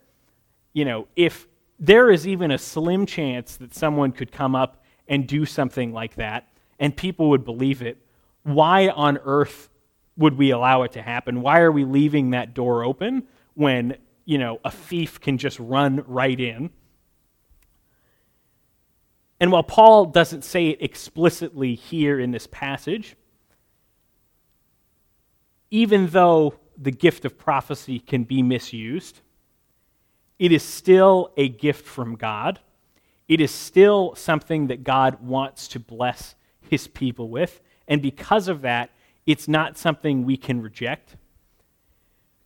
You 0.73 0.87
know, 0.87 1.09
if 1.17 1.47
there 1.79 2.11
is 2.11 2.27
even 2.27 2.51
a 2.51 2.57
slim 2.57 3.05
chance 3.05 3.59
that 3.59 3.75
someone 3.75 4.13
could 4.13 4.33
come 4.33 4.55
up 4.55 4.83
and 5.09 5.29
do 5.29 5.45
something 5.45 5.93
like 5.93 6.15
that 6.15 6.49
and 6.79 6.97
people 6.97 7.29
would 7.29 7.45
believe 7.45 7.83
it, 7.83 7.99
why 8.45 8.89
on 8.89 9.19
earth 9.23 9.69
would 10.17 10.39
we 10.39 10.53
allow 10.53 10.85
it 10.85 10.93
to 10.93 11.03
happen? 11.03 11.43
Why 11.43 11.61
are 11.61 11.71
we 11.71 11.85
leaving 11.85 12.31
that 12.31 12.55
door 12.55 12.83
open 12.83 13.25
when, 13.53 13.99
you 14.25 14.39
know, 14.39 14.59
a 14.65 14.71
thief 14.71 15.21
can 15.21 15.37
just 15.37 15.61
run 15.61 16.03
right 16.07 16.41
in? 16.41 16.71
And 19.41 19.51
while 19.51 19.63
Paul 19.63 20.05
doesn't 20.05 20.45
say 20.45 20.69
it 20.69 20.83
explicitly 20.83 21.75
here 21.75 22.21
in 22.21 22.31
this 22.31 22.47
passage, 22.47 23.17
even 25.71 26.09
though 26.09 26.55
the 26.77 26.91
gift 26.91 27.25
of 27.25 27.39
prophecy 27.39 27.99
can 27.99 28.25
be 28.25 28.43
misused, 28.43 29.21
it 30.39 30.53
is 30.53 30.63
still 30.63 31.33
a 31.37 31.49
gift 31.49 31.87
from 31.87 32.17
God. 32.17 32.61
It 33.29 33.41
is 33.41 33.51
still 33.51 34.15
something 34.15 34.67
that 34.67 34.85
God 34.85 35.23
wants 35.23 35.69
to 35.69 35.81
bless 35.81 36.35
his 36.61 36.87
people 36.87 37.29
with. 37.29 37.61
And 37.89 38.03
because 38.03 38.49
of 38.49 38.63
that, 38.63 38.91
it's 39.27 39.49
not 39.49 39.79
something 39.79 40.25
we 40.25 40.37
can 40.37 40.61
reject. 40.61 41.17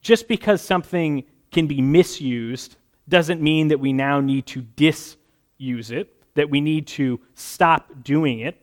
Just 0.00 0.28
because 0.28 0.60
something 0.60 1.24
can 1.50 1.66
be 1.66 1.80
misused 1.80 2.76
doesn't 3.08 3.40
mean 3.40 3.68
that 3.68 3.80
we 3.80 3.92
now 3.92 4.20
need 4.20 4.46
to 4.46 4.62
disuse 4.62 5.90
it, 5.90 6.22
that 6.34 6.50
we 6.50 6.60
need 6.60 6.86
to 6.86 7.20
stop 7.34 8.02
doing 8.02 8.40
it. 8.40 8.60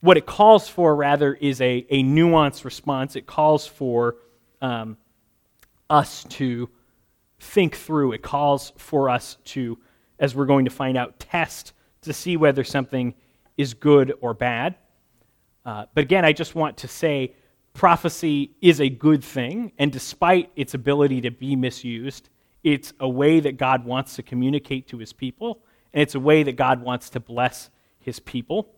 What 0.00 0.16
it 0.16 0.26
calls 0.26 0.68
for, 0.68 0.96
rather, 0.96 1.34
is 1.34 1.60
a, 1.60 1.86
a 1.88 2.02
nuanced 2.02 2.64
response. 2.64 3.14
It 3.14 3.26
calls 3.26 3.66
for 3.66 4.16
um, 4.60 4.96
us 5.88 6.24
to 6.30 6.68
think 7.38 7.76
through, 7.76 8.12
it 8.12 8.22
calls 8.22 8.72
for 8.76 9.08
us 9.08 9.36
to, 9.44 9.78
as 10.18 10.34
we're 10.34 10.46
going 10.46 10.64
to 10.64 10.70
find 10.70 10.96
out, 10.96 11.18
test 11.18 11.72
to 12.02 12.12
see 12.12 12.36
whether 12.36 12.64
something 12.64 13.14
is 13.56 13.74
good 13.74 14.12
or 14.20 14.34
bad. 14.34 14.76
Uh, 15.64 15.86
but 15.94 16.02
again, 16.02 16.24
I 16.24 16.32
just 16.32 16.54
want 16.54 16.76
to 16.78 16.88
say 16.88 17.34
prophecy 17.74 18.52
is 18.60 18.80
a 18.80 18.88
good 18.88 19.22
thing, 19.22 19.72
and 19.78 19.92
despite 19.92 20.50
its 20.56 20.74
ability 20.74 21.20
to 21.22 21.30
be 21.30 21.56
misused, 21.56 22.28
it's 22.62 22.92
a 23.00 23.08
way 23.08 23.40
that 23.40 23.56
God 23.56 23.84
wants 23.84 24.16
to 24.16 24.22
communicate 24.22 24.88
to 24.88 24.98
his 24.98 25.12
people, 25.12 25.60
and 25.92 26.02
it's 26.02 26.14
a 26.14 26.20
way 26.20 26.42
that 26.42 26.56
God 26.56 26.82
wants 26.82 27.10
to 27.10 27.20
bless 27.20 27.70
his 27.98 28.18
people. 28.18 28.74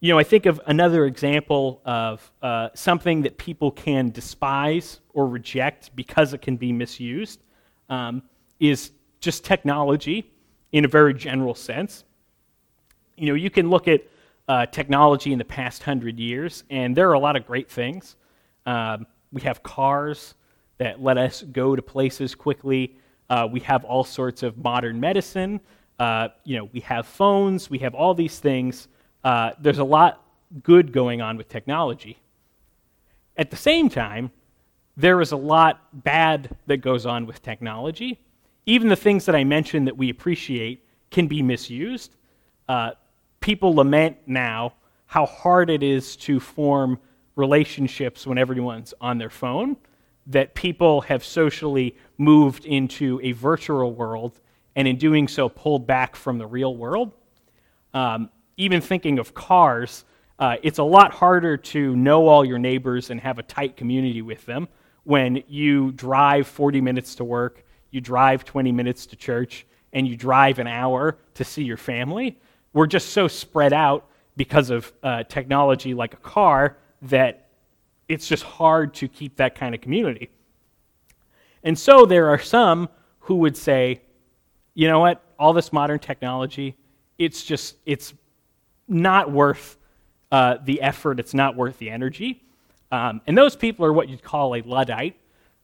You 0.00 0.12
know, 0.12 0.18
I 0.18 0.24
think 0.24 0.46
of 0.46 0.60
another 0.66 1.06
example 1.06 1.80
of 1.84 2.30
uh, 2.42 2.68
something 2.74 3.22
that 3.22 3.38
people 3.38 3.70
can 3.70 4.10
despise 4.10 5.00
or 5.14 5.26
reject 5.26 5.96
because 5.96 6.34
it 6.34 6.42
can 6.42 6.56
be 6.56 6.72
misused 6.72 7.42
um, 7.88 8.22
is 8.60 8.90
just 9.20 9.44
technology 9.44 10.30
in 10.72 10.84
a 10.84 10.88
very 10.88 11.14
general 11.14 11.54
sense. 11.54 12.04
You 13.16 13.28
know, 13.28 13.34
you 13.34 13.48
can 13.48 13.70
look 13.70 13.88
at 13.88 14.02
uh, 14.46 14.66
technology 14.66 15.32
in 15.32 15.38
the 15.38 15.44
past 15.44 15.82
hundred 15.82 16.18
years, 16.18 16.64
and 16.68 16.94
there 16.94 17.08
are 17.08 17.14
a 17.14 17.18
lot 17.18 17.36
of 17.36 17.46
great 17.46 17.70
things. 17.70 18.16
Um, 18.66 19.06
we 19.32 19.40
have 19.42 19.62
cars 19.62 20.34
that 20.78 21.02
let 21.02 21.16
us 21.16 21.42
go 21.42 21.74
to 21.76 21.82
places 21.82 22.34
quickly. 22.34 22.98
Uh, 23.30 23.48
we 23.50 23.60
have 23.60 23.84
all 23.84 24.04
sorts 24.04 24.42
of 24.42 24.56
modern 24.58 25.00
medicine. 25.00 25.60
Uh, 25.98 26.28
you 26.44 26.56
know, 26.56 26.68
we 26.72 26.80
have 26.80 27.06
phones. 27.06 27.70
We 27.70 27.78
have 27.78 27.94
all 27.94 28.14
these 28.14 28.38
things. 28.38 28.88
Uh, 29.22 29.52
there's 29.60 29.78
a 29.78 29.84
lot 29.84 30.22
good 30.62 30.92
going 30.92 31.20
on 31.20 31.36
with 31.36 31.48
technology. 31.48 32.18
At 33.36 33.50
the 33.50 33.56
same 33.56 33.88
time, 33.88 34.30
there 34.96 35.20
is 35.20 35.32
a 35.32 35.36
lot 35.36 36.04
bad 36.04 36.56
that 36.66 36.78
goes 36.78 37.06
on 37.06 37.26
with 37.26 37.42
technology. 37.42 38.20
Even 38.66 38.88
the 38.88 38.96
things 38.96 39.26
that 39.26 39.34
I 39.34 39.44
mentioned 39.44 39.86
that 39.86 39.96
we 39.96 40.10
appreciate 40.10 40.84
can 41.10 41.26
be 41.26 41.42
misused. 41.42 42.16
Uh, 42.68 42.92
people 43.40 43.74
lament 43.74 44.16
now 44.26 44.74
how 45.06 45.26
hard 45.26 45.70
it 45.70 45.82
is 45.82 46.16
to 46.16 46.40
form 46.40 46.98
relationships 47.36 48.26
when 48.26 48.38
everyone's 48.38 48.94
on 49.00 49.18
their 49.18 49.30
phone, 49.30 49.76
that 50.26 50.54
people 50.54 51.02
have 51.02 51.24
socially 51.24 51.96
moved 52.18 52.64
into 52.64 53.20
a 53.22 53.32
virtual 53.32 53.92
world 53.92 54.40
and 54.76 54.88
in 54.88 54.96
doing 54.96 55.28
so 55.28 55.48
pulled 55.48 55.86
back 55.86 56.16
from 56.16 56.38
the 56.38 56.46
real 56.46 56.76
world. 56.76 57.12
Um, 57.92 58.30
even 58.56 58.80
thinking 58.80 59.18
of 59.18 59.34
cars, 59.34 60.04
uh, 60.38 60.56
it's 60.62 60.78
a 60.78 60.84
lot 60.84 61.12
harder 61.12 61.56
to 61.56 61.94
know 61.94 62.26
all 62.26 62.44
your 62.44 62.58
neighbors 62.58 63.10
and 63.10 63.20
have 63.20 63.38
a 63.38 63.42
tight 63.42 63.76
community 63.76 64.22
with 64.22 64.44
them 64.46 64.68
when 65.04 65.42
you 65.48 65.92
drive 65.92 66.46
40 66.46 66.80
minutes 66.80 67.14
to 67.16 67.24
work, 67.24 67.64
you 67.90 68.00
drive 68.00 68.44
20 68.44 68.72
minutes 68.72 69.06
to 69.06 69.16
church, 69.16 69.66
and 69.92 70.08
you 70.08 70.16
drive 70.16 70.58
an 70.58 70.66
hour 70.66 71.18
to 71.34 71.44
see 71.44 71.62
your 71.62 71.76
family 71.76 72.38
we're 72.74 72.86
just 72.86 73.10
so 73.10 73.26
spread 73.26 73.72
out 73.72 74.10
because 74.36 74.68
of 74.68 74.92
uh, 75.02 75.22
technology 75.22 75.94
like 75.94 76.12
a 76.12 76.18
car 76.18 76.76
that 77.00 77.43
it's 78.14 78.26
just 78.26 78.44
hard 78.44 78.94
to 78.94 79.08
keep 79.08 79.36
that 79.36 79.54
kind 79.54 79.74
of 79.74 79.80
community. 79.80 80.30
And 81.62 81.78
so 81.78 82.06
there 82.06 82.28
are 82.28 82.38
some 82.38 82.88
who 83.20 83.36
would 83.36 83.56
say, 83.56 84.02
you 84.74 84.88
know 84.88 85.00
what, 85.00 85.22
all 85.38 85.52
this 85.52 85.72
modern 85.72 85.98
technology, 85.98 86.76
it's 87.18 87.42
just, 87.42 87.76
it's 87.86 88.14
not 88.88 89.30
worth 89.30 89.76
uh, 90.30 90.58
the 90.64 90.80
effort, 90.80 91.20
it's 91.20 91.34
not 91.34 91.56
worth 91.56 91.78
the 91.78 91.90
energy. 91.90 92.42
Um, 92.92 93.20
and 93.26 93.36
those 93.36 93.56
people 93.56 93.84
are 93.84 93.92
what 93.92 94.08
you'd 94.08 94.22
call 94.22 94.54
a 94.54 94.62
Luddite, 94.62 95.16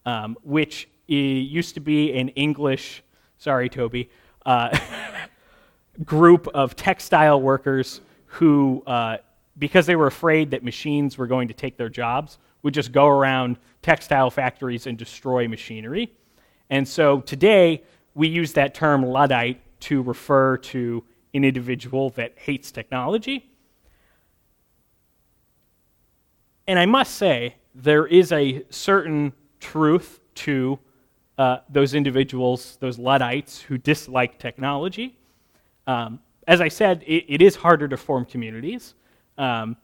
um, 0.07 0.37
which 0.43 0.89
used 1.07 1.75
to 1.75 1.81
be 1.81 2.13
an 2.15 2.29
English, 2.31 3.03
sorry, 3.39 3.69
Toby, 3.69 4.11
uh, 4.47 4.77
group 6.05 6.49
of 6.49 6.77
textile 6.77 7.41
workers 7.41 8.01
who, 8.27 8.83
uh, 8.87 9.19
because 9.61 9.87
they 9.87 9.95
were 9.95 10.09
afraid 10.09 10.51
that 10.51 10.65
machines 10.65 11.17
were 11.17 11.29
going 11.29 11.47
to 11.47 11.55
take 11.55 11.77
their 11.77 11.91
jobs, 11.91 12.39
would 12.63 12.75
just 12.75 12.91
go 12.91 13.07
around 13.07 13.59
textile 13.83 14.31
factories 14.31 14.87
and 14.87 14.99
destroy 14.99 15.47
machinery. 15.47 16.13
And 16.71 16.89
so 16.89 17.21
today, 17.21 17.85
we 18.15 18.27
use 18.27 18.55
that 18.55 18.75
term 18.75 19.05
Luddite 19.05 19.61
to 19.81 20.03
refer 20.03 20.57
to 20.57 21.05
an 21.35 21.45
individual 21.45 22.11
that 22.11 22.33
hates 22.37 22.73
technology. 22.73 23.51
And 26.67 26.79
I 26.79 26.87
must 26.87 27.17
say, 27.17 27.57
there 27.75 28.07
is 28.07 28.33
a 28.33 28.65
certain 28.71 29.33
truth 29.61 30.21
to 30.37 30.79
uh, 31.39 31.59
those 31.69 31.95
individuals, 31.95 32.79
those 32.81 32.99
Luddites 32.99 33.61
who 33.61 33.79
dislike 33.79 34.39
technology. 34.39 35.17
Um, 35.87 36.21
as 36.47 36.61
I 36.61 36.69
said, 36.69 37.03
it, 37.07 37.25
it 37.29 37.43
is 37.43 37.57
harder 37.57 37.89
to 37.89 37.97
form 37.97 38.25
communities 38.25 38.95
um, 39.39 39.77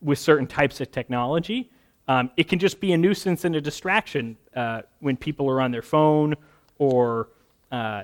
with 0.00 0.18
certain 0.18 0.46
types 0.46 0.80
of 0.80 0.90
technology. 0.90 1.70
Um, 2.08 2.30
it 2.36 2.48
can 2.48 2.58
just 2.58 2.80
be 2.80 2.92
a 2.92 2.96
nuisance 2.96 3.44
and 3.44 3.54
a 3.54 3.60
distraction 3.60 4.36
uh, 4.56 4.82
when 5.00 5.16
people 5.16 5.48
are 5.48 5.60
on 5.60 5.70
their 5.70 5.82
phone 5.82 6.34
or 6.78 7.28
uh, 7.70 8.02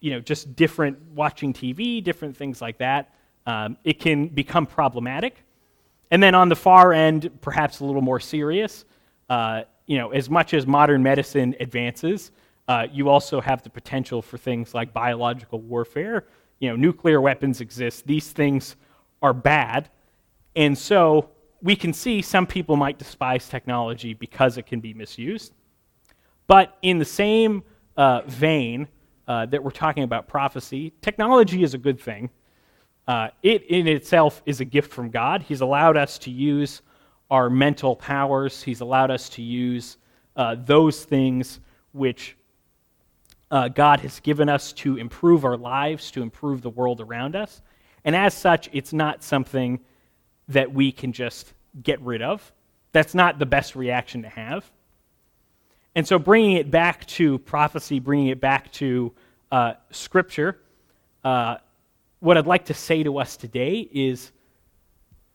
you 0.00 0.12
know 0.12 0.20
just 0.20 0.56
different 0.56 0.98
watching 1.14 1.52
TV, 1.52 2.02
different 2.02 2.36
things 2.36 2.62
like 2.62 2.78
that. 2.78 3.14
Um, 3.46 3.76
it 3.84 3.98
can 3.98 4.28
become 4.28 4.66
problematic. 4.66 5.44
And 6.10 6.22
then 6.22 6.34
on 6.34 6.48
the 6.48 6.56
far 6.56 6.92
end, 6.92 7.30
perhaps 7.40 7.80
a 7.80 7.84
little 7.84 8.02
more 8.02 8.20
serious. 8.20 8.84
Uh, 9.28 9.62
you 9.86 9.98
know, 9.98 10.10
as 10.10 10.30
much 10.30 10.54
as 10.54 10.66
modern 10.66 11.02
medicine 11.02 11.54
advances, 11.60 12.30
uh, 12.68 12.86
you 12.92 13.08
also 13.08 13.40
have 13.40 13.62
the 13.62 13.70
potential 13.70 14.20
for 14.20 14.36
things 14.36 14.74
like 14.74 14.92
biological 14.92 15.60
warfare, 15.60 16.26
you 16.60 16.68
know, 16.68 16.76
nuclear 16.76 17.20
weapons 17.20 17.60
exist. 17.60 18.06
These 18.06 18.30
things 18.30 18.76
are 19.22 19.32
bad. 19.32 19.88
And 20.56 20.76
so 20.76 21.30
we 21.62 21.76
can 21.76 21.92
see 21.92 22.22
some 22.22 22.46
people 22.46 22.76
might 22.76 22.98
despise 22.98 23.48
technology 23.48 24.14
because 24.14 24.58
it 24.58 24.66
can 24.66 24.80
be 24.80 24.94
misused. 24.94 25.52
But 26.46 26.76
in 26.82 26.98
the 26.98 27.04
same 27.04 27.62
uh, 27.96 28.22
vein 28.26 28.88
uh, 29.26 29.46
that 29.46 29.62
we're 29.62 29.70
talking 29.70 30.02
about 30.02 30.28
prophecy, 30.28 30.92
technology 31.02 31.62
is 31.62 31.74
a 31.74 31.78
good 31.78 32.00
thing. 32.00 32.30
Uh, 33.06 33.28
it 33.42 33.62
in 33.64 33.86
itself 33.88 34.42
is 34.46 34.60
a 34.60 34.64
gift 34.64 34.92
from 34.92 35.10
God. 35.10 35.42
He's 35.42 35.60
allowed 35.60 35.96
us 35.96 36.18
to 36.18 36.30
use 36.30 36.82
our 37.30 37.50
mental 37.50 37.94
powers, 37.94 38.62
He's 38.62 38.80
allowed 38.80 39.10
us 39.10 39.28
to 39.30 39.42
use 39.42 39.98
uh, 40.36 40.56
those 40.64 41.04
things 41.04 41.60
which 41.92 42.36
uh, 43.50 43.68
God 43.68 44.00
has 44.00 44.20
given 44.20 44.48
us 44.48 44.72
to 44.74 44.96
improve 44.96 45.44
our 45.44 45.56
lives, 45.56 46.10
to 46.12 46.22
improve 46.22 46.62
the 46.62 46.70
world 46.70 47.00
around 47.00 47.36
us. 47.36 47.62
And 48.04 48.14
as 48.14 48.34
such, 48.34 48.68
it's 48.72 48.92
not 48.92 49.22
something 49.22 49.80
that 50.48 50.72
we 50.72 50.92
can 50.92 51.12
just 51.12 51.52
get 51.82 52.00
rid 52.00 52.22
of. 52.22 52.52
That's 52.92 53.14
not 53.14 53.38
the 53.38 53.46
best 53.46 53.76
reaction 53.76 54.22
to 54.22 54.28
have. 54.28 54.70
And 55.94 56.06
so, 56.06 56.18
bringing 56.18 56.56
it 56.56 56.70
back 56.70 57.06
to 57.06 57.38
prophecy, 57.40 57.98
bringing 57.98 58.28
it 58.28 58.40
back 58.40 58.72
to 58.74 59.12
uh, 59.50 59.74
Scripture, 59.90 60.58
uh, 61.24 61.56
what 62.20 62.36
I'd 62.36 62.46
like 62.46 62.66
to 62.66 62.74
say 62.74 63.02
to 63.02 63.18
us 63.18 63.36
today 63.36 63.88
is, 63.92 64.32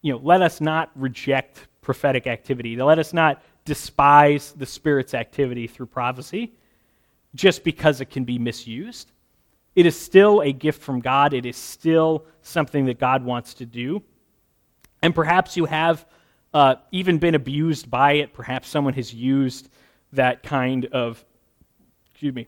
you 0.02 0.14
know, 0.14 0.20
let 0.24 0.42
us 0.42 0.62
not 0.62 0.92
reject 0.96 1.68
prophetic 1.82 2.28
activity. 2.28 2.76
Let 2.76 3.00
us 3.00 3.14
not 3.14 3.42
despise 3.66 4.54
the 4.54 4.66
Spirit's 4.66 5.14
activity 5.14 5.68
through 5.68 5.88
prophecy 5.88 6.54
just 7.36 7.64
because 7.64 8.02
it 8.02 8.10
can 8.10 8.24
be 8.24 8.38
misused. 8.38 9.12
It 9.76 9.86
is 9.86 10.00
still 10.00 10.42
a 10.42 10.52
gift 10.52 10.82
from 10.82 11.00
God. 11.00 11.34
It 11.34 11.46
is 11.46 11.58
still 11.58 12.26
something 12.42 12.86
that 12.86 13.00
God 13.00 13.24
wants 13.24 13.54
to 13.56 13.66
do. 13.66 14.04
And 15.04 15.14
perhaps 15.14 15.58
you 15.58 15.66
have 15.66 16.06
uh, 16.54 16.76
even 16.92 17.18
been 17.18 17.36
abused 17.36 17.92
by 17.92 18.14
it. 18.14 18.34
Perhaps 18.34 18.70
someone 18.70 18.94
has 18.94 19.14
used 19.14 19.70
that 20.14 20.44
kind 20.44 20.86
of, 20.86 21.24
excuse 22.12 22.34
me, 22.34 22.48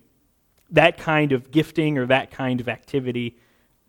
that 0.71 0.97
kind 0.97 1.33
of 1.33 1.51
gifting 1.51 1.97
or 1.97 2.05
that 2.07 2.31
kind 2.31 2.61
of 2.61 2.69
activity 2.69 3.37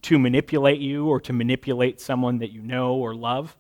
to 0.02 0.18
manipulate 0.18 0.80
you 0.80 1.06
or 1.06 1.20
to 1.20 1.32
manipulate 1.32 2.00
someone 2.00 2.38
that 2.38 2.50
you 2.50 2.60
know 2.60 2.94
or 2.94 3.14
love. 3.14 3.56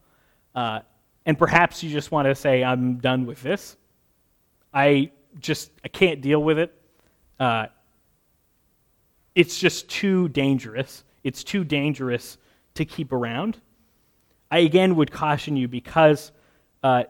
Uh, 0.54 0.80
and 1.24 1.38
perhaps 1.38 1.82
you 1.82 1.90
just 1.90 2.10
want 2.10 2.26
to 2.26 2.34
say, 2.34 2.64
I'm 2.64 2.98
done 2.98 3.26
with 3.26 3.42
this. 3.42 3.76
I 4.74 5.12
just 5.38 5.70
I 5.84 5.88
can't 5.88 6.20
deal 6.20 6.42
with 6.42 6.58
it. 6.58 6.74
Uh, 7.38 7.66
it's 9.34 9.58
just 9.58 9.88
too 9.88 10.28
dangerous. 10.28 11.04
It's 11.22 11.44
too 11.44 11.62
dangerous 11.62 12.38
to 12.74 12.84
keep 12.84 13.12
around. 13.12 13.60
I 14.50 14.58
again 14.60 14.96
would 14.96 15.10
caution 15.10 15.56
you 15.56 15.68
because 15.68 16.32
uh, 16.82 17.04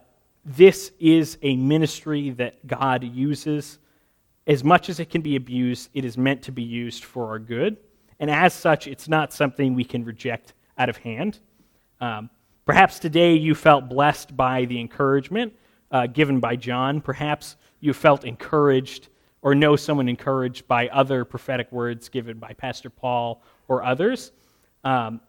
this 0.45 0.91
is 0.99 1.37
a 1.41 1.55
ministry 1.55 2.31
that 2.31 2.65
God 2.65 3.03
uses. 3.03 3.79
As 4.47 4.63
much 4.63 4.89
as 4.89 4.99
it 4.99 5.09
can 5.09 5.21
be 5.21 5.35
abused, 5.35 5.89
it 5.93 6.05
is 6.05 6.17
meant 6.17 6.41
to 6.43 6.51
be 6.51 6.63
used 6.63 7.03
for 7.03 7.27
our 7.27 7.39
good. 7.39 7.77
And 8.19 8.31
as 8.31 8.53
such, 8.53 8.87
it's 8.87 9.07
not 9.07 9.33
something 9.33 9.75
we 9.75 9.83
can 9.83 10.03
reject 10.03 10.53
out 10.77 10.89
of 10.89 10.97
hand. 10.97 11.39
Um, 11.99 12.29
perhaps 12.65 12.99
today 12.99 13.33
you 13.33 13.53
felt 13.55 13.89
blessed 13.89 14.35
by 14.35 14.65
the 14.65 14.79
encouragement 14.79 15.53
uh, 15.91 16.07
given 16.07 16.39
by 16.39 16.55
John. 16.55 17.01
Perhaps 17.01 17.57
you 17.79 17.93
felt 17.93 18.23
encouraged 18.23 19.09
or 19.41 19.53
know 19.53 19.75
someone 19.75 20.09
encouraged 20.09 20.67
by 20.67 20.87
other 20.89 21.23
prophetic 21.23 21.71
words 21.71 22.09
given 22.09 22.39
by 22.39 22.53
Pastor 22.53 22.89
Paul 22.89 23.43
or 23.67 23.83
others. 23.83 24.31
Um, 24.83 25.21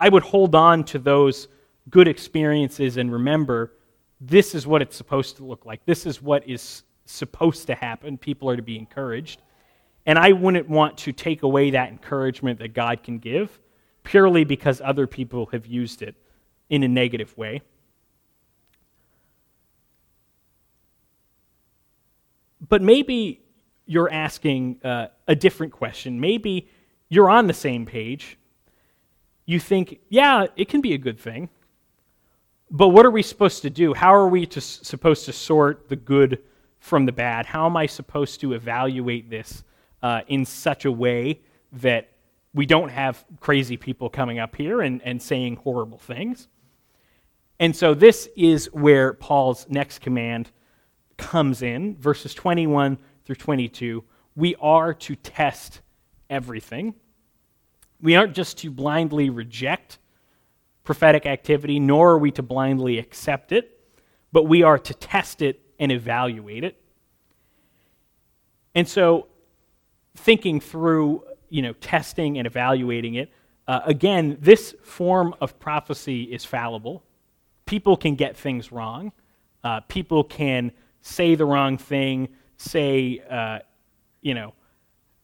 I 0.00 0.08
would 0.08 0.22
hold 0.22 0.54
on 0.54 0.84
to 0.84 0.98
those 0.98 1.48
good 1.90 2.08
experiences 2.08 2.96
and 2.96 3.12
remember 3.12 3.72
this 4.20 4.54
is 4.54 4.66
what 4.66 4.82
it's 4.82 4.96
supposed 4.96 5.36
to 5.36 5.44
look 5.44 5.66
like. 5.66 5.84
This 5.84 6.06
is 6.06 6.20
what 6.22 6.48
is 6.48 6.82
supposed 7.04 7.66
to 7.66 7.74
happen. 7.74 8.18
People 8.18 8.50
are 8.50 8.56
to 8.56 8.62
be 8.62 8.78
encouraged. 8.78 9.40
And 10.06 10.18
I 10.18 10.32
wouldn't 10.32 10.68
want 10.68 10.98
to 10.98 11.12
take 11.12 11.42
away 11.42 11.70
that 11.70 11.90
encouragement 11.90 12.58
that 12.60 12.74
God 12.74 13.02
can 13.02 13.18
give 13.18 13.60
purely 14.02 14.44
because 14.44 14.80
other 14.80 15.06
people 15.06 15.46
have 15.52 15.66
used 15.66 16.02
it 16.02 16.14
in 16.68 16.82
a 16.82 16.88
negative 16.88 17.36
way. 17.36 17.62
But 22.66 22.82
maybe 22.82 23.40
you're 23.86 24.12
asking 24.12 24.80
uh, 24.84 25.08
a 25.26 25.34
different 25.34 25.72
question. 25.72 26.20
Maybe 26.20 26.68
you're 27.08 27.28
on 27.28 27.46
the 27.46 27.54
same 27.54 27.86
page. 27.86 28.38
You 29.50 29.58
think, 29.58 29.98
yeah, 30.08 30.46
it 30.54 30.68
can 30.68 30.80
be 30.80 30.94
a 30.94 30.98
good 30.98 31.18
thing. 31.18 31.48
But 32.70 32.90
what 32.90 33.04
are 33.04 33.10
we 33.10 33.20
supposed 33.20 33.62
to 33.62 33.70
do? 33.70 33.94
How 33.94 34.14
are 34.14 34.28
we 34.28 34.46
to, 34.46 34.60
supposed 34.60 35.24
to 35.24 35.32
sort 35.32 35.88
the 35.88 35.96
good 35.96 36.38
from 36.78 37.04
the 37.04 37.10
bad? 37.10 37.46
How 37.46 37.66
am 37.66 37.76
I 37.76 37.86
supposed 37.86 38.38
to 38.42 38.52
evaluate 38.52 39.28
this 39.28 39.64
uh, 40.04 40.20
in 40.28 40.44
such 40.44 40.84
a 40.84 40.92
way 40.92 41.40
that 41.72 42.10
we 42.54 42.64
don't 42.64 42.90
have 42.90 43.24
crazy 43.40 43.76
people 43.76 44.08
coming 44.08 44.38
up 44.38 44.54
here 44.54 44.82
and, 44.82 45.02
and 45.02 45.20
saying 45.20 45.56
horrible 45.56 45.98
things? 45.98 46.46
And 47.58 47.74
so 47.74 47.92
this 47.92 48.28
is 48.36 48.66
where 48.72 49.14
Paul's 49.14 49.66
next 49.68 49.98
command 49.98 50.52
comes 51.16 51.62
in, 51.62 51.96
verses 51.96 52.34
21 52.34 52.98
through 53.24 53.34
22. 53.34 54.04
We 54.36 54.54
are 54.60 54.94
to 54.94 55.16
test 55.16 55.80
everything. 56.30 56.94
We 58.02 58.16
aren't 58.16 58.34
just 58.34 58.58
to 58.58 58.70
blindly 58.70 59.30
reject 59.30 59.98
prophetic 60.84 61.26
activity, 61.26 61.78
nor 61.78 62.12
are 62.12 62.18
we 62.18 62.30
to 62.32 62.42
blindly 62.42 62.98
accept 62.98 63.52
it, 63.52 63.78
but 64.32 64.44
we 64.44 64.62
are 64.62 64.78
to 64.78 64.94
test 64.94 65.42
it 65.42 65.60
and 65.78 65.92
evaluate 65.92 66.64
it. 66.64 66.80
And 68.74 68.88
so, 68.88 69.26
thinking 70.16 70.60
through, 70.60 71.24
you 71.48 71.62
know, 71.62 71.72
testing 71.74 72.38
and 72.38 72.46
evaluating 72.46 73.14
it, 73.14 73.32
uh, 73.66 73.80
again, 73.84 74.36
this 74.40 74.74
form 74.82 75.34
of 75.40 75.58
prophecy 75.58 76.24
is 76.24 76.44
fallible. 76.44 77.04
People 77.66 77.96
can 77.96 78.14
get 78.14 78.36
things 78.36 78.72
wrong. 78.72 79.12
Uh, 79.62 79.80
people 79.80 80.24
can 80.24 80.72
say 81.02 81.34
the 81.34 81.44
wrong 81.44 81.78
thing, 81.78 82.28
say, 82.56 83.22
uh, 83.30 83.60
you 84.22 84.34
know, 84.34 84.54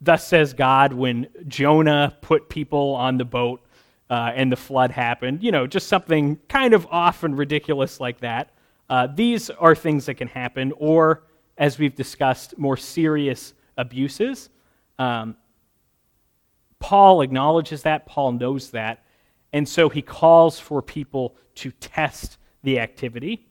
thus 0.00 0.26
says 0.26 0.52
God 0.52 0.92
when 0.92 1.26
Jonah 1.48 2.16
put 2.20 2.48
people 2.48 2.94
on 2.94 3.18
the 3.18 3.24
boat 3.24 3.62
uh, 4.11 4.32
and 4.35 4.52
the 4.52 4.56
flood 4.56 4.90
happened, 4.90 5.42
you 5.42 5.50
know, 5.50 5.66
just 5.66 5.88
something 5.88 6.37
kind 6.48 6.74
of 6.74 6.87
off 6.87 7.24
and 7.24 7.37
ridiculous 7.37 8.00
like 8.00 8.20
that. 8.20 8.50
Uh, 8.88 9.09
these 9.09 9.50
are 9.50 9.74
things 9.74 10.06
that 10.06 10.14
can 10.14 10.28
happen, 10.28 10.72
or 10.78 11.24
as 11.59 11.78
we've 11.78 11.94
discussed, 11.94 12.56
more 12.56 12.76
serious 12.76 13.54
abuses. 13.76 14.48
Um, 14.98 15.37
Paul 16.78 17.22
acknowledges 17.22 17.82
that, 17.82 18.06
Paul 18.06 18.32
knows 18.32 18.70
that, 18.70 19.04
and 19.52 19.68
so 19.68 19.88
he 19.88 20.02
calls 20.02 20.61
for 20.61 20.82
people 20.82 21.37
to 21.56 21.72
test 21.72 22.38
the 22.62 22.78
activity. 22.78 23.48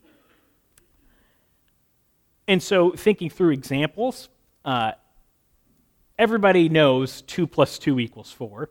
And 2.48 2.62
so, 2.62 2.92
thinking 2.92 3.30
through 3.30 3.52
examples, 3.52 4.30
uh, 4.64 4.92
everybody 6.18 6.70
knows 6.70 7.22
2 7.24 7.48
plus 7.48 7.78
2 7.80 8.00
equals 8.00 8.32
4. 8.32 8.70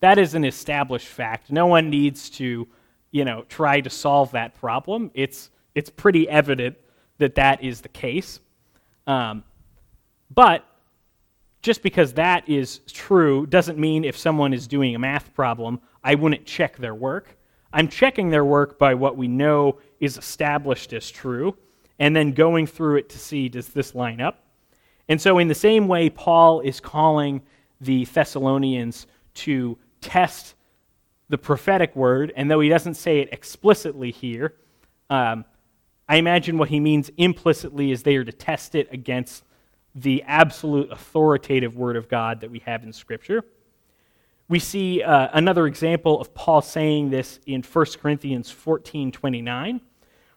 That 0.00 0.18
is 0.18 0.34
an 0.34 0.44
established 0.44 1.08
fact. 1.08 1.50
No 1.50 1.66
one 1.66 1.90
needs 1.90 2.30
to, 2.30 2.68
you 3.10 3.24
know, 3.24 3.44
try 3.48 3.80
to 3.80 3.90
solve 3.90 4.32
that 4.32 4.54
problem. 4.54 5.10
It's, 5.14 5.50
it's 5.74 5.90
pretty 5.90 6.28
evident 6.28 6.76
that 7.18 7.36
that 7.36 7.62
is 7.62 7.80
the 7.80 7.88
case. 7.88 8.40
Um, 9.06 9.44
but 10.30 10.64
just 11.62 11.82
because 11.82 12.12
that 12.14 12.48
is 12.48 12.80
true 12.86 13.46
doesn't 13.46 13.78
mean 13.78 14.04
if 14.04 14.16
someone 14.16 14.52
is 14.52 14.66
doing 14.66 14.94
a 14.94 14.98
math 14.98 15.34
problem, 15.34 15.80
I 16.04 16.14
wouldn't 16.14 16.46
check 16.46 16.76
their 16.76 16.94
work. 16.94 17.36
I'm 17.72 17.88
checking 17.88 18.30
their 18.30 18.44
work 18.44 18.78
by 18.78 18.94
what 18.94 19.16
we 19.16 19.28
know 19.28 19.78
is 19.98 20.16
established 20.16 20.92
as 20.92 21.10
true, 21.10 21.56
and 21.98 22.14
then 22.14 22.32
going 22.32 22.66
through 22.66 22.96
it 22.96 23.08
to 23.10 23.18
see 23.18 23.48
does 23.48 23.68
this 23.68 23.94
line 23.94 24.20
up. 24.20 24.45
And 25.08 25.20
so, 25.20 25.38
in 25.38 25.48
the 25.48 25.54
same 25.54 25.88
way, 25.88 26.10
Paul 26.10 26.60
is 26.60 26.80
calling 26.80 27.42
the 27.80 28.04
Thessalonians 28.04 29.06
to 29.34 29.78
test 30.00 30.54
the 31.28 31.38
prophetic 31.38 31.94
word, 31.96 32.32
and 32.36 32.50
though 32.50 32.60
he 32.60 32.68
doesn't 32.68 32.94
say 32.94 33.20
it 33.20 33.28
explicitly 33.32 34.10
here, 34.10 34.54
um, 35.10 35.44
I 36.08 36.16
imagine 36.16 36.56
what 36.56 36.68
he 36.68 36.78
means 36.78 37.10
implicitly 37.16 37.90
is 37.90 38.02
they 38.02 38.16
are 38.16 38.24
to 38.24 38.32
test 38.32 38.74
it 38.74 38.88
against 38.92 39.44
the 39.94 40.22
absolute 40.24 40.90
authoritative 40.92 41.76
word 41.76 41.96
of 41.96 42.08
God 42.08 42.40
that 42.42 42.50
we 42.50 42.60
have 42.60 42.84
in 42.84 42.92
Scripture. 42.92 43.44
We 44.48 44.60
see 44.60 45.02
uh, 45.02 45.28
another 45.32 45.66
example 45.66 46.20
of 46.20 46.32
Paul 46.32 46.62
saying 46.62 47.10
this 47.10 47.40
in 47.46 47.62
1 47.62 47.86
Corinthians 48.00 48.50
14 48.50 49.10
29, 49.10 49.80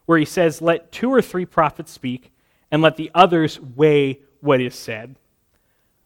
where 0.08 0.18
he 0.18 0.26
says, 0.26 0.62
Let 0.62 0.92
two 0.92 1.12
or 1.14 1.22
three 1.22 1.46
prophets 1.46 1.92
speak, 1.92 2.32
and 2.72 2.82
let 2.82 2.96
the 2.96 3.12
others 3.14 3.60
weigh 3.60 4.20
what 4.42 4.62
is 4.62 4.76
said. 4.76 5.16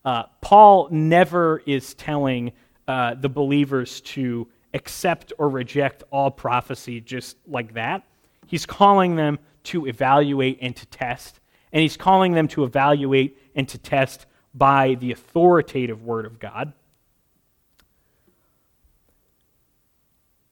Uh, 0.06 0.24
Paul 0.42 0.90
never 0.92 1.62
is 1.66 1.94
telling 1.94 2.52
uh, 2.88 3.16
the 3.16 3.30
believers 3.30 4.02
to 4.02 4.48
accept 4.74 5.32
or 5.38 5.50
reject 5.50 6.04
all 6.12 6.32
prophecy 6.32 7.00
just 7.00 7.38
like 7.48 7.74
that. 7.76 8.04
He's 8.48 8.66
calling 8.66 9.16
them 9.16 9.40
to 9.66 9.86
evaluate 9.86 10.60
and 10.62 10.76
to 10.76 10.86
test. 10.88 11.40
And 11.72 11.82
he's 11.82 11.98
calling 11.98 12.34
them 12.34 12.48
to 12.50 12.64
evaluate 12.64 13.38
and 13.56 13.68
to 13.70 13.78
test 13.78 14.26
by 14.54 14.96
the 14.96 15.12
authoritative 15.12 16.04
Word 16.04 16.26
of 16.26 16.40
God. 16.40 16.74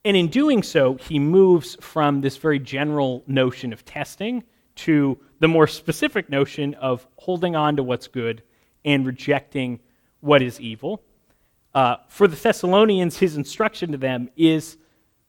And 0.03 0.17
in 0.17 0.29
doing 0.29 0.63
so, 0.63 0.95
he 0.95 1.19
moves 1.19 1.77
from 1.79 2.21
this 2.21 2.37
very 2.37 2.57
general 2.57 3.23
notion 3.27 3.71
of 3.71 3.85
testing 3.85 4.43
to 4.75 5.17
the 5.39 5.47
more 5.47 5.67
specific 5.67 6.29
notion 6.29 6.73
of 6.75 7.07
holding 7.17 7.55
on 7.55 7.75
to 7.75 7.83
what's 7.83 8.07
good 8.07 8.43
and 8.85 9.05
rejecting 9.05 9.79
what 10.19 10.41
is 10.41 10.59
evil. 10.59 11.01
Uh, 11.73 11.97
for 12.07 12.27
the 12.27 12.35
Thessalonians, 12.35 13.17
his 13.17 13.37
instruction 13.37 13.91
to 13.91 13.97
them 13.97 14.29
is 14.35 14.77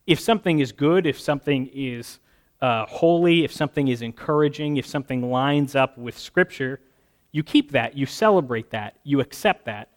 if 0.07 0.19
something 0.19 0.59
is 0.59 0.73
good, 0.73 1.07
if 1.07 1.21
something 1.21 1.71
is 1.73 2.19
uh, 2.61 2.87
holy, 2.87 3.45
if 3.45 3.53
something 3.53 3.89
is 3.89 4.03
encouraging, 4.03 4.77
if 4.77 4.87
something 4.87 5.31
lines 5.31 5.75
up 5.75 5.97
with 5.99 6.19
Scripture, 6.19 6.81
you 7.33 7.43
keep 7.43 7.73
that, 7.73 7.97
you 7.97 8.07
celebrate 8.07 8.71
that, 8.71 8.99
you 9.05 9.21
accept 9.21 9.65
that. 9.65 9.89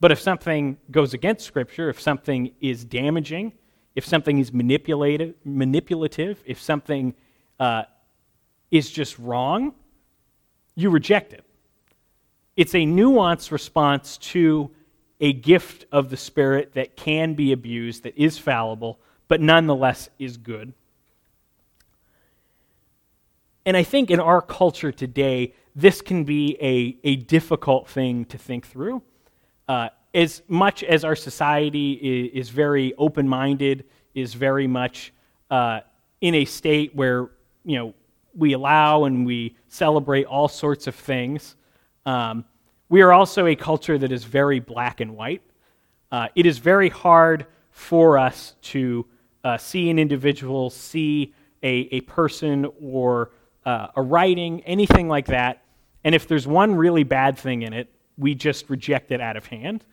But 0.00 0.12
if 0.12 0.20
something 0.20 0.78
goes 0.90 1.14
against 1.14 1.46
Scripture, 1.46 1.88
if 1.88 2.00
something 2.00 2.52
is 2.60 2.84
damaging, 2.84 3.52
if 3.94 4.04
something 4.06 4.38
is 4.38 4.52
manipulative, 4.52 5.34
manipulative 5.44 6.42
if 6.46 6.60
something 6.60 7.14
uh, 7.60 7.84
is 8.72 8.90
just 8.90 9.16
wrong, 9.20 9.74
you 10.74 10.90
reject 10.90 11.32
it. 11.32 11.44
It's 12.56 12.74
a 12.74 12.78
nuanced 12.78 13.52
response 13.52 14.16
to 14.18 14.70
a 15.20 15.32
gift 15.32 15.84
of 15.92 16.10
the 16.10 16.16
Spirit 16.16 16.72
that 16.74 16.96
can 16.96 17.34
be 17.34 17.52
abused, 17.52 18.02
that 18.02 18.16
is 18.16 18.38
fallible, 18.38 18.98
but 19.28 19.40
nonetheless 19.40 20.08
is 20.18 20.36
good. 20.36 20.72
And 23.64 23.76
I 23.76 23.84
think 23.84 24.10
in 24.10 24.18
our 24.18 24.42
culture 24.42 24.90
today, 24.90 25.54
this 25.76 26.00
can 26.00 26.24
be 26.24 26.56
a, 26.60 26.96
a 27.04 27.16
difficult 27.16 27.88
thing 27.88 28.24
to 28.26 28.38
think 28.38 28.66
through. 28.66 29.02
Uh, 29.68 29.90
as 30.12 30.42
much 30.48 30.82
as 30.82 31.04
our 31.04 31.14
society 31.14 31.92
is, 31.92 32.46
is 32.46 32.50
very 32.50 32.92
open 32.98 33.28
minded, 33.28 33.84
is 34.14 34.34
very 34.34 34.66
much 34.66 35.12
uh, 35.50 35.80
in 36.20 36.34
a 36.34 36.44
state 36.44 36.94
where, 36.94 37.30
you 37.64 37.78
know, 37.78 37.94
we 38.34 38.52
allow 38.52 39.04
and 39.04 39.26
we 39.26 39.56
celebrate 39.68 40.24
all 40.24 40.48
sorts 40.48 40.86
of 40.86 40.94
things. 40.94 41.56
Um, 42.06 42.44
we 42.88 43.02
are 43.02 43.12
also 43.12 43.46
a 43.46 43.56
culture 43.56 43.98
that 43.98 44.12
is 44.12 44.24
very 44.24 44.60
black 44.60 45.00
and 45.00 45.16
white. 45.16 45.42
Uh, 46.10 46.28
it 46.34 46.46
is 46.46 46.58
very 46.58 46.88
hard 46.88 47.46
for 47.70 48.18
us 48.18 48.54
to 48.62 49.06
uh, 49.44 49.56
see 49.56 49.88
an 49.90 49.98
individual, 49.98 50.70
see 50.70 51.34
a, 51.62 51.88
a 51.90 52.00
person 52.02 52.66
or 52.80 53.30
uh, 53.64 53.88
a 53.96 54.02
writing, 54.02 54.60
anything 54.62 55.08
like 55.08 55.26
that. 55.26 55.62
And 56.04 56.14
if 56.14 56.26
there's 56.28 56.46
one 56.46 56.74
really 56.74 57.04
bad 57.04 57.38
thing 57.38 57.62
in 57.62 57.72
it, 57.72 57.88
we 58.18 58.34
just 58.34 58.68
reject 58.68 59.10
it 59.10 59.20
out 59.20 59.36
of 59.36 59.46
hand, 59.46 59.84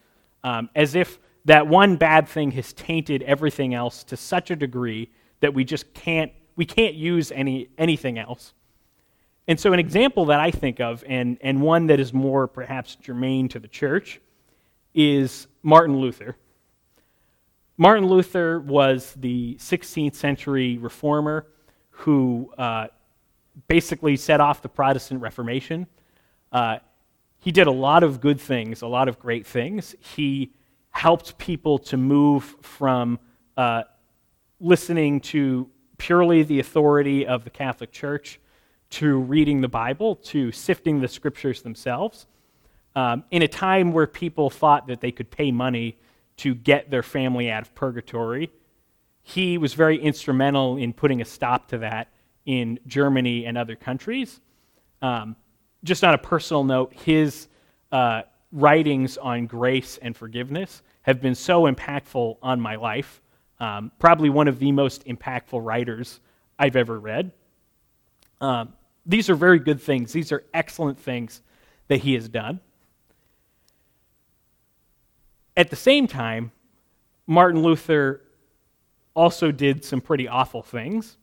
um, 0.44 0.70
as 0.76 0.96
if 0.96 1.20
that 1.46 1.68
one 1.68 1.96
bad 1.96 2.28
thing 2.28 2.52
has 2.52 2.74
tainted 2.74 3.24
everything 3.24 3.74
else 3.74 4.04
to 4.06 4.18
such 4.18 4.52
a 4.52 4.56
degree 4.56 5.10
that 5.40 5.54
we 5.54 5.64
just 5.64 5.94
can't 5.94 6.32
we 6.56 6.66
can't 6.66 6.96
use 6.96 7.32
any 7.32 7.70
anything 7.78 8.18
else. 8.18 8.54
And 9.50 9.60
so, 9.60 9.74
an 9.74 9.80
example 9.80 10.26
that 10.26 10.40
I 10.40 10.52
think 10.52 10.80
of, 10.80 11.04
and, 11.08 11.40
and 11.42 11.60
one 11.60 11.88
that 11.88 12.00
is 12.00 12.14
more 12.14 12.48
perhaps 12.48 12.96
germane 12.96 13.50
to 13.50 13.60
the 13.60 13.68
church, 13.68 14.22
is 14.94 15.48
Martin 15.64 15.98
Luther. 15.98 16.36
Martin 17.76 18.08
Luther 18.08 18.60
was 18.60 19.14
the 19.18 19.56
16th 19.56 20.14
century 20.14 20.78
reformer 20.78 21.48
who 21.90 22.54
uh, 22.60 22.90
basically 23.68 24.16
set 24.18 24.40
off 24.40 24.62
the 24.62 24.70
Protestant 24.70 25.20
Reformation. 25.20 25.88
Uh, 26.52 26.78
he 27.40 27.52
did 27.52 27.66
a 27.66 27.72
lot 27.72 28.04
of 28.04 28.22
good 28.22 28.40
things, 28.40 28.84
a 28.84 28.88
lot 28.88 29.08
of 29.08 29.18
great 29.18 29.48
things. 29.48 29.96
He 30.00 30.52
helped 30.92 31.40
people 31.40 31.80
to 31.80 31.98
move 31.98 32.56
from 32.62 33.18
uh, 33.58 33.84
listening 34.60 35.22
to 35.22 35.70
purely 36.00 36.42
the 36.42 36.60
authority 36.60 37.28
of 37.28 37.44
the 37.44 37.52
Catholic 37.52 37.92
Church 37.92 38.40
to 38.90 39.20
reading 39.20 39.62
the 39.62 39.68
Bible, 39.68 40.16
to 40.16 40.52
sifting 40.52 41.00
the 41.00 41.08
scriptures 41.08 41.62
themselves. 41.62 42.26
Um, 42.96 43.24
in 43.30 43.44
a 43.44 43.48
time 43.48 43.92
where 43.92 44.08
people 44.08 44.50
thought 44.50 44.88
that 44.88 45.00
they 45.00 45.12
could 45.12 45.30
pay 45.30 45.52
money 45.52 46.00
to 46.38 46.56
get 46.56 46.90
their 46.90 47.04
family 47.04 47.52
out 47.52 47.62
of 47.62 47.76
purgatory, 47.76 48.50
he 49.22 49.60
was 49.60 49.76
very 49.76 50.02
instrumental 50.02 50.78
in 50.78 50.92
putting 50.92 51.22
a 51.22 51.26
stop 51.26 51.68
to 51.68 51.78
that 51.80 52.08
in 52.46 52.80
Germany 52.88 53.46
and 53.46 53.58
other 53.58 53.76
countries. 53.76 54.42
Um, 55.04 55.36
just 55.84 56.04
on 56.04 56.16
a 56.16 56.18
personal 56.18 56.64
note, 56.64 56.94
his 56.94 57.48
uh, 57.92 58.24
writings 58.52 59.18
on 59.18 59.46
grace 59.46 60.00
and 60.02 60.18
forgiveness 60.18 60.82
have 61.04 61.22
been 61.22 61.36
so 61.36 61.72
impactful 61.72 62.38
on 62.42 62.60
my 62.60 62.76
life. 62.76 63.22
Um, 63.60 63.92
probably 64.00 64.30
one 64.30 64.48
of 64.48 64.60
the 64.60 64.72
most 64.72 65.06
impactful 65.06 65.64
writers 65.64 66.20
I've 66.58 66.76
ever 66.76 67.00
read. 67.00 67.32
Um, 68.42 68.74
these 69.06 69.30
are 69.30 69.36
very 69.36 69.60
good 69.60 69.82
things. 69.82 70.14
These 70.14 70.32
are 70.32 70.44
excellent 70.54 71.00
things 71.00 71.42
that 71.88 71.98
he 71.98 72.14
has 72.14 72.30
done. 72.30 72.62
At 75.58 75.70
the 75.70 75.76
same 75.76 76.08
time, 76.08 76.52
Martin 77.28 77.62
Luther 77.62 78.22
also 79.14 79.52
did 79.52 79.84
some 79.84 80.00
pretty 80.00 80.28
awful 80.28 80.62
things. 80.62 81.18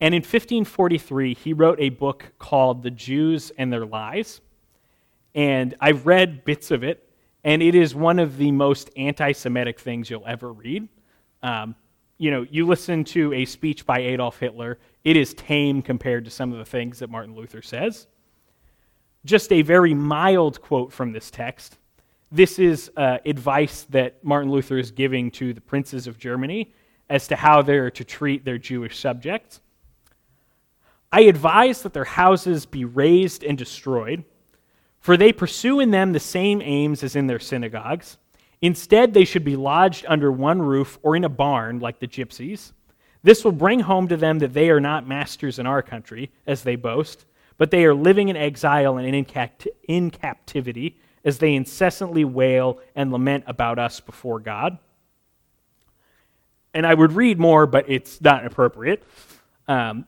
And 0.00 0.14
in 0.14 0.22
1543, 0.22 1.34
he 1.34 1.52
wrote 1.52 1.78
a 1.80 1.90
book 1.90 2.32
called 2.38 2.82
The 2.82 2.90
Jews 2.90 3.52
and 3.56 3.72
Their 3.72 3.86
Lies. 3.86 4.40
And 5.34 5.76
I've 5.80 6.06
read 6.06 6.44
bits 6.44 6.72
of 6.72 6.82
it, 6.82 7.08
and 7.44 7.62
it 7.62 7.76
is 7.76 7.94
one 7.94 8.18
of 8.18 8.36
the 8.36 8.50
most 8.50 8.90
anti 8.96 9.30
Semitic 9.30 9.78
things 9.78 10.10
you'll 10.10 10.26
ever 10.26 10.52
read. 10.52 10.88
Um, 11.42 11.74
you 12.18 12.30
know, 12.30 12.46
you 12.50 12.66
listen 12.66 13.04
to 13.04 13.32
a 13.32 13.44
speech 13.44 13.84
by 13.84 13.98
Adolf 13.98 14.38
Hitler, 14.38 14.78
it 15.04 15.16
is 15.16 15.34
tame 15.34 15.82
compared 15.82 16.24
to 16.24 16.30
some 16.30 16.52
of 16.52 16.58
the 16.58 16.64
things 16.64 17.00
that 17.00 17.10
Martin 17.10 17.34
Luther 17.34 17.62
says. 17.62 18.06
Just 19.24 19.52
a 19.52 19.62
very 19.62 19.94
mild 19.94 20.60
quote 20.60 20.92
from 20.92 21.12
this 21.12 21.30
text. 21.30 21.78
This 22.30 22.58
is 22.58 22.90
uh, 22.96 23.18
advice 23.26 23.86
that 23.90 24.22
Martin 24.24 24.50
Luther 24.50 24.78
is 24.78 24.90
giving 24.90 25.30
to 25.32 25.52
the 25.52 25.60
princes 25.60 26.06
of 26.06 26.18
Germany 26.18 26.72
as 27.10 27.28
to 27.28 27.36
how 27.36 27.60
they're 27.60 27.90
to 27.90 28.04
treat 28.04 28.44
their 28.44 28.58
Jewish 28.58 28.98
subjects. 28.98 29.60
I 31.12 31.22
advise 31.22 31.82
that 31.82 31.92
their 31.92 32.04
houses 32.04 32.64
be 32.64 32.86
razed 32.86 33.44
and 33.44 33.58
destroyed, 33.58 34.24
for 34.98 35.16
they 35.16 35.32
pursue 35.32 35.80
in 35.80 35.90
them 35.90 36.12
the 36.12 36.20
same 36.20 36.62
aims 36.62 37.02
as 37.02 37.16
in 37.16 37.26
their 37.26 37.38
synagogues. 37.38 38.16
Instead, 38.62 39.12
they 39.12 39.24
should 39.24 39.44
be 39.44 39.56
lodged 39.56 40.06
under 40.08 40.30
one 40.30 40.62
roof 40.62 40.98
or 41.02 41.16
in 41.16 41.24
a 41.24 41.28
barn 41.28 41.80
like 41.80 41.98
the 41.98 42.06
gypsies. 42.06 42.72
This 43.24 43.44
will 43.44 43.52
bring 43.52 43.80
home 43.80 44.08
to 44.08 44.16
them 44.16 44.38
that 44.38 44.54
they 44.54 44.70
are 44.70 44.80
not 44.80 45.06
masters 45.06 45.58
in 45.58 45.66
our 45.66 45.82
country, 45.82 46.30
as 46.46 46.62
they 46.62 46.76
boast, 46.76 47.26
but 47.58 47.70
they 47.70 47.84
are 47.84 47.94
living 47.94 48.28
in 48.28 48.36
exile 48.36 48.96
and 48.98 49.06
in, 49.06 49.26
in 49.88 50.10
captivity, 50.10 50.98
as 51.24 51.38
they 51.38 51.54
incessantly 51.54 52.24
wail 52.24 52.80
and 52.94 53.12
lament 53.12 53.44
about 53.46 53.78
us 53.78 54.00
before 54.00 54.40
God. 54.40 54.78
And 56.74 56.86
I 56.86 56.94
would 56.94 57.12
read 57.12 57.38
more, 57.38 57.66
but 57.66 57.84
it's 57.88 58.20
not 58.20 58.46
appropriate. 58.46 59.02
Um, 59.68 60.06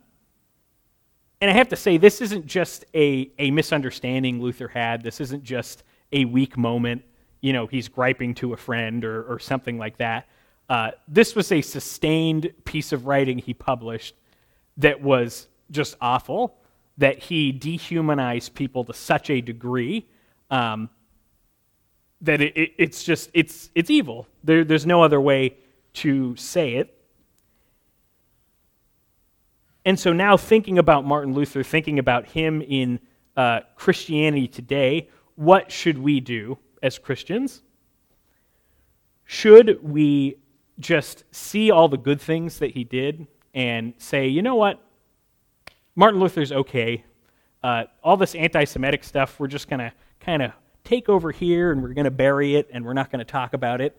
and 1.41 1.51
I 1.51 1.55
have 1.55 1.69
to 1.69 1.77
say, 1.77 1.99
this 1.99 2.21
isn't 2.21 2.47
just 2.47 2.85
a, 2.95 3.31
a 3.39 3.51
misunderstanding 3.51 4.41
Luther 4.41 4.69
had. 4.69 5.03
This 5.03 5.21
isn't 5.21 5.45
just 5.45 5.83
a 6.13 6.25
weak 6.25 6.57
moment. 6.57 7.05
You 7.45 7.53
know, 7.53 7.67
he's 7.67 7.89
griping 7.89 8.35
to 8.37 8.55
a 8.55 8.57
friend 8.57 9.05
or, 9.05 9.23
or 9.25 9.39
something 9.39 9.77
like 9.77 9.99
that. 9.99 10.29
Uh, 10.67 10.93
this 11.07 11.35
was 11.35 11.53
a 11.53 11.61
sustained 11.61 12.51
piece 12.65 12.91
of 12.91 13.05
writing 13.05 13.37
he 13.37 13.53
published 13.53 14.15
that 14.79 15.03
was 15.03 15.47
just 15.71 15.95
awful, 16.01 16.57
that 16.97 17.19
he 17.19 17.53
dehumanized 17.53 18.55
people 18.55 18.83
to 18.87 18.95
such 18.95 19.29
a 19.29 19.43
degree 19.43 20.09
um, 20.51 20.89
that 22.23 22.41
it, 22.41 22.57
it, 22.57 22.73
it's 22.79 23.05
just, 23.05 23.29
it's, 23.35 23.69
it's 23.75 23.91
evil. 23.91 24.27
There, 24.43 24.65
there's 24.65 24.87
no 24.87 25.03
other 25.03 25.21
way 25.21 25.59
to 26.05 26.35
say 26.37 26.77
it. 26.77 26.99
And 29.85 30.01
so 30.01 30.15
now, 30.15 30.39
thinking 30.39 30.79
about 30.79 31.05
Martin 31.05 31.35
Luther, 31.35 31.63
thinking 31.63 31.99
about 31.99 32.25
him 32.25 32.63
in 32.63 33.01
uh, 33.37 33.61
Christianity 33.77 34.49
today, 34.49 35.11
what 35.35 35.71
should 35.71 35.99
we 35.99 36.21
do 36.21 36.59
as 36.85 36.99
Christians? 36.99 37.63
Should 39.25 39.83
we 39.83 40.37
just 40.79 41.25
see 41.31 41.71
all 41.71 41.89
the 41.89 41.97
good 41.97 42.21
things 42.21 42.59
that 42.59 42.73
he 42.73 42.85
did 42.85 43.27
and 43.55 43.95
say, 43.97 44.29
you 44.29 44.43
know 44.43 44.55
what? 44.55 44.83
Martin 45.97 46.21
Luther's 46.21 46.53
okay. 46.53 47.03
Uh, 47.63 47.85
all 48.03 48.19
this 48.19 48.35
anti 48.35 48.65
Semitic 48.65 49.03
stuff, 49.03 49.41
we're 49.41 49.47
just 49.47 49.69
going 49.69 49.81
to 49.81 49.93
kind 50.21 50.43
of 50.43 50.53
take 50.85 51.09
over 51.09 51.31
here 51.33 51.73
and 51.73 51.83
we're 51.83 51.95
going 51.95 52.05
to 52.05 52.11
bury 52.11 52.57
it 52.57 52.69
and 52.71 52.85
we're 52.85 52.93
not 52.93 53.11
going 53.11 53.21
to 53.21 53.25
talk 53.25 53.55
about 53.55 53.81
it. 53.81 53.97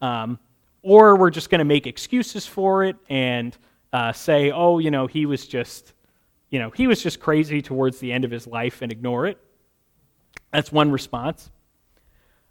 Um, 0.00 0.38
or 0.80 1.16
we're 1.16 1.30
just 1.30 1.50
going 1.50 1.58
to 1.58 1.66
make 1.66 1.86
excuses 1.86 2.46
for 2.46 2.82
it 2.82 2.96
and 3.10 3.56
uh, 3.92 4.12
say, 4.12 4.50
oh, 4.50 4.78
you 4.78 4.90
know, 4.90 5.06
he 5.06 5.26
was 5.26 5.46
just, 5.46 5.92
you 6.48 6.58
know, 6.58 6.70
he 6.70 6.86
was 6.86 7.02
just 7.02 7.20
crazy 7.20 7.60
towards 7.60 7.98
the 7.98 8.10
end 8.10 8.24
of 8.24 8.30
his 8.30 8.46
life 8.46 8.80
and 8.80 8.90
ignore 8.90 9.26
it. 9.26 9.38
That's 10.50 10.72
one 10.72 10.90
response. 10.90 11.50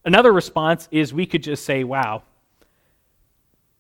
Another 0.04 0.32
response 0.32 0.88
is 0.92 1.14
we 1.14 1.26
could 1.26 1.44
just 1.44 1.66
say, 1.66 1.84
wow, 1.84 2.24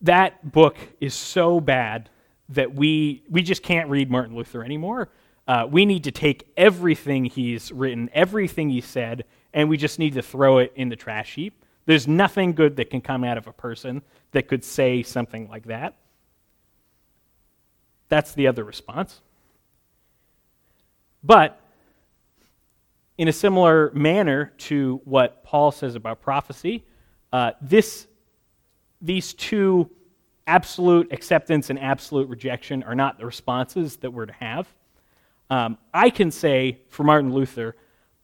that 0.02 0.52
book 0.52 0.78
is 1.00 1.14
so 1.14 1.60
bad 1.60 2.10
that 2.50 2.74
we, 2.74 3.24
we 3.30 3.42
just 3.42 3.64
can't 3.64 3.90
read 3.90 4.12
Martin 4.12 4.36
Luther 4.36 4.64
anymore. 4.64 5.10
Uh, 5.48 5.68
we 5.70 5.86
need 5.86 6.04
to 6.04 6.12
take 6.12 6.52
everything 6.58 7.26
he's 7.26 7.72
written, 7.72 8.10
everything 8.14 8.70
he 8.70 8.82
said, 8.82 9.26
and 9.54 9.70
we 9.70 9.78
just 9.78 10.00
need 10.00 10.14
to 10.14 10.22
throw 10.22 10.60
it 10.60 10.72
in 10.76 10.90
the 10.90 10.96
trash 10.96 11.36
heap. 11.36 11.64
There's 11.86 12.08
nothing 12.08 12.54
good 12.54 12.76
that 12.76 12.90
can 12.90 13.02
come 13.02 13.24
out 13.24 13.38
of 13.38 13.48
a 13.48 13.54
person 13.54 14.02
that 14.32 14.48
could 14.48 14.64
say 14.64 15.04
something 15.04 15.50
like 15.50 15.66
that. 15.66 15.96
That's 18.10 18.34
the 18.34 18.48
other 18.48 18.64
response. 18.64 19.22
But 21.24 21.61
in 23.22 23.28
a 23.28 23.32
similar 23.32 23.92
manner 23.94 24.52
to 24.58 25.00
what 25.06 25.44
Paul 25.44 25.72
says 25.72 25.94
about 25.94 26.22
prophecy, 26.22 26.84
uh, 27.32 27.52
this, 27.62 28.08
these 29.00 29.36
two 29.36 29.92
absolute 30.48 31.14
acceptance 31.14 31.70
and 31.70 31.78
absolute 31.78 32.28
rejection 32.30 32.82
are 32.82 32.96
not 32.96 33.20
the 33.20 33.26
responses 33.28 33.98
that 33.98 34.10
we're 34.10 34.26
to 34.26 34.34
have. 34.34 34.68
Um, 35.52 35.78
I 35.94 36.10
can 36.10 36.32
say 36.32 36.80
for 36.90 37.04
Martin 37.04 37.32
Luther, 37.32 37.76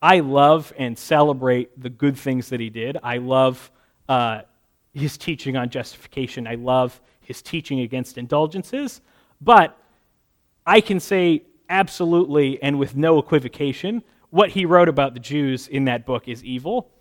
I 0.02 0.22
love 0.22 0.74
and 0.80 0.98
celebrate 0.98 1.80
the 1.80 1.92
good 1.92 2.18
things 2.18 2.50
that 2.50 2.60
he 2.60 2.72
did. 2.72 2.98
I 3.04 3.18
love 3.18 3.70
uh, 4.10 4.42
his 4.96 5.16
teaching 5.16 5.56
on 5.56 5.70
justification. 5.70 6.48
I 6.48 6.56
love 6.56 7.00
his 7.22 7.44
teaching 7.44 7.82
against 7.82 8.18
indulgences. 8.18 9.02
But 9.42 9.78
I 10.66 10.82
can 10.82 11.00
say 11.00 11.44
absolutely 11.70 12.60
and 12.64 12.80
with 12.80 12.96
no 12.96 13.20
equivocation 13.20 14.02
what 14.30 14.50
he 14.50 14.66
wrote 14.66 14.90
about 14.90 15.14
the 15.14 15.20
Jews 15.20 15.68
in 15.68 15.86
that 15.86 16.06
book 16.06 16.28
is 16.28 16.44
evil 16.44 16.92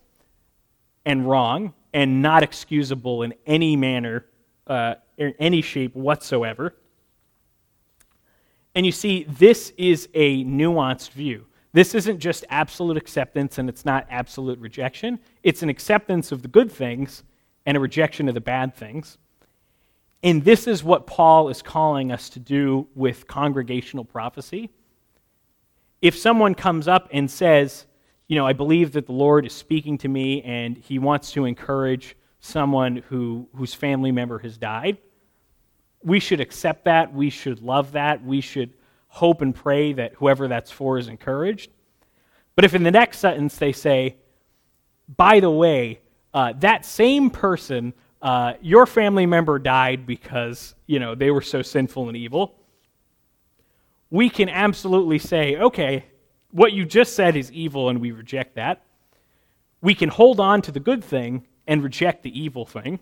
and 1.04 1.28
wrong 1.28 1.74
and 1.92 2.22
not 2.22 2.42
excusable 2.42 3.22
in 3.22 3.34
any 3.46 3.76
manner, 3.76 4.26
uh, 4.66 4.96
in 5.16 5.34
any 5.38 5.62
shape 5.62 5.94
whatsoever. 5.94 6.74
And 8.74 8.84
you 8.84 8.92
see, 8.92 9.24
this 9.24 9.72
is 9.78 10.08
a 10.12 10.44
nuanced 10.44 11.10
view. 11.10 11.46
This 11.72 11.94
isn't 11.94 12.18
just 12.18 12.44
absolute 12.50 12.96
acceptance 12.96 13.58
and 13.58 13.68
it's 13.68 13.84
not 13.84 14.06
absolute 14.10 14.58
rejection. 14.58 15.18
It's 15.42 15.62
an 15.62 15.68
acceptance 15.68 16.32
of 16.32 16.42
the 16.42 16.48
good 16.48 16.70
things 16.70 17.22
and 17.64 17.76
a 17.76 17.80
rejection 17.80 18.28
of 18.28 18.34
the 18.34 18.40
bad 18.40 18.74
things. 18.74 19.18
And 20.22 20.44
this 20.44 20.66
is 20.66 20.82
what 20.82 21.06
Paul 21.06 21.48
is 21.48 21.62
calling 21.62 22.12
us 22.12 22.28
to 22.30 22.40
do 22.40 22.88
with 22.94 23.26
congregational 23.26 24.04
prophecy. 24.04 24.70
If 26.02 26.16
someone 26.16 26.54
comes 26.54 26.88
up 26.88 27.08
and 27.12 27.30
says, 27.30 27.86
you 28.28 28.36
know, 28.36 28.46
I 28.46 28.52
believe 28.52 28.92
that 28.92 29.06
the 29.06 29.12
Lord 29.12 29.46
is 29.46 29.52
speaking 29.52 29.98
to 29.98 30.08
me 30.08 30.42
and 30.42 30.76
he 30.76 30.98
wants 30.98 31.32
to 31.32 31.44
encourage 31.44 32.16
someone 32.40 32.96
who, 33.08 33.48
whose 33.54 33.74
family 33.74 34.12
member 34.12 34.38
has 34.40 34.58
died, 34.58 34.98
we 36.02 36.20
should 36.20 36.40
accept 36.40 36.84
that. 36.84 37.12
We 37.12 37.30
should 37.30 37.60
love 37.60 37.92
that. 37.92 38.24
We 38.24 38.40
should 38.40 38.72
hope 39.08 39.42
and 39.42 39.54
pray 39.54 39.92
that 39.94 40.14
whoever 40.14 40.46
that's 40.48 40.70
for 40.70 40.98
is 40.98 41.08
encouraged. 41.08 41.70
But 42.54 42.64
if 42.64 42.74
in 42.74 42.82
the 42.82 42.90
next 42.90 43.18
sentence 43.18 43.56
they 43.56 43.72
say, 43.72 44.16
by 45.16 45.40
the 45.40 45.50
way, 45.50 46.00
uh, 46.34 46.52
that 46.58 46.84
same 46.84 47.30
person, 47.30 47.94
uh, 48.20 48.54
your 48.60 48.86
family 48.86 49.26
member 49.26 49.58
died 49.58 50.06
because, 50.06 50.74
you 50.86 50.98
know, 50.98 51.14
they 51.14 51.30
were 51.30 51.42
so 51.42 51.62
sinful 51.62 52.08
and 52.08 52.16
evil, 52.16 52.58
we 54.10 54.30
can 54.30 54.48
absolutely 54.48 55.18
say, 55.18 55.56
okay, 55.56 56.04
what 56.50 56.72
you 56.72 56.84
just 56.84 57.14
said 57.14 57.36
is 57.36 57.50
evil 57.52 57.88
and 57.88 58.00
we 58.00 58.12
reject 58.12 58.54
that. 58.54 58.82
We 59.82 59.94
can 59.94 60.08
hold 60.08 60.40
on 60.40 60.62
to 60.62 60.72
the 60.72 60.80
good 60.80 61.04
thing 61.04 61.46
and 61.66 61.82
reject 61.82 62.22
the 62.22 62.38
evil 62.38 62.64
thing. 62.64 63.00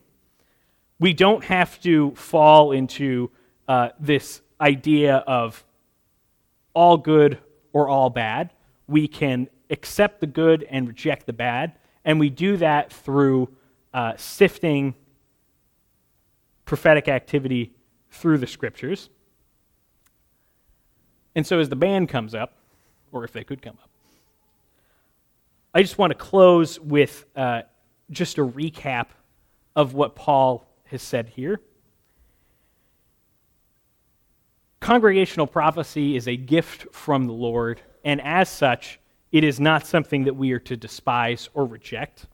We 0.98 1.12
don't 1.12 1.44
have 1.44 1.80
to 1.82 2.12
fall 2.12 2.72
into 2.72 3.30
uh, 3.68 3.90
this 3.98 4.40
idea 4.61 5.16
of 5.16 5.64
all 6.72 6.96
good 6.96 7.38
or 7.72 7.88
all 7.88 8.11
bad. 8.11 8.50
We 8.86 9.09
can 9.09 9.48
accept 9.70 10.20
the 10.20 10.26
good 10.26 10.64
and 10.68 10.86
reject 10.86 11.26
the 11.26 11.32
bad, 11.32 11.72
and 12.05 12.20
we 12.20 12.30
do 12.30 12.57
that 12.59 12.92
through 12.92 13.48
uh, 13.92 14.14
sifting 14.16 14.94
prophetic 16.64 17.09
activity 17.09 17.74
through 18.11 18.38
the 18.38 18.46
scriptures. 18.46 19.11
And 21.35 21.47
so, 21.47 21.59
as 21.59 21.68
the 21.68 21.76
band 21.76 22.09
comes 22.09 22.35
up, 22.35 22.55
or 23.12 23.24
if 23.24 23.32
they 23.32 23.45
could 23.45 23.62
come 23.62 23.76
up, 23.82 23.91
I 25.72 25.82
just 25.82 25.99
want 25.99 26.12
to 26.12 26.18
close 26.18 26.78
with 26.78 27.24
uh, 27.35 27.62
just 28.11 28.39
a 28.39 28.47
recap 28.47 29.07
of 29.74 29.95
what 29.95 30.14
Paul 30.14 30.66
has 30.85 31.03
said 31.03 31.28
here. 31.28 31.61
Congregational 34.80 35.47
prophecy 35.47 36.14
is 36.14 36.28
a 36.28 36.37
gift 36.37 36.87
from 36.93 37.26
the 37.26 37.32
Lord, 37.32 37.80
and 38.05 38.20
as 38.20 38.49
such, 38.49 39.01
it 39.32 39.43
is 39.43 39.59
not 39.59 39.87
something 39.87 40.24
that 40.24 40.35
we 40.35 40.53
are 40.53 40.61
to 40.61 40.76
despise 40.76 41.49
or 41.55 41.64
reject. 41.66 42.26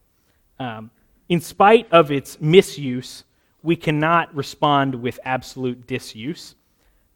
Um, 0.59 0.91
in 1.31 1.41
spite 1.41 1.91
of 1.93 2.11
its 2.11 2.41
misuse, 2.41 3.25
we 3.63 3.77
cannot 3.77 4.35
respond 4.35 4.95
with 4.95 5.19
absolute 5.25 5.87
disuse. 5.87 6.57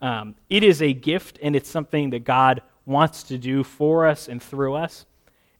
Um, 0.05 0.34
it 0.50 0.62
is 0.62 0.82
a 0.82 0.92
gift, 0.92 1.38
and 1.42 1.57
it's 1.57 1.70
something 1.70 2.11
that 2.11 2.24
God 2.24 2.61
wants 2.84 3.22
to 3.22 3.38
do 3.38 3.64
for 3.64 4.07
us 4.07 4.28
and 4.28 4.42
through 4.42 4.74
us. 4.74 5.07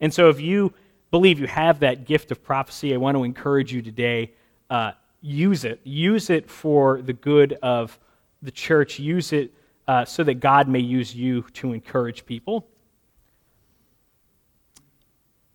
And 0.03 0.13
so, 0.13 0.29
if 0.29 0.39
you 0.39 0.75
believe 1.11 1.41
you 1.41 1.47
have 1.47 1.81
that 1.81 2.05
gift 2.05 2.31
of 2.31 2.45
prophecy, 2.45 2.93
I 2.93 2.99
want 2.99 3.17
to 3.17 3.25
encourage 3.25 3.73
you 3.73 3.81
today 3.81 4.33
uh, 4.69 4.93
use 5.23 5.65
it. 5.65 5.81
Use 5.83 6.29
it 6.29 6.51
for 6.51 7.01
the 7.01 7.15
good 7.15 7.55
of 7.63 7.99
the 8.43 8.51
church. 8.51 8.99
Use 8.99 9.33
it 9.33 9.51
uh, 9.89 10.05
so 10.05 10.23
that 10.23 10.41
God 10.41 10.69
may 10.69 10.81
use 10.81 11.15
you 11.15 11.47
to 11.55 11.73
encourage 11.73 12.27
people. 12.27 12.69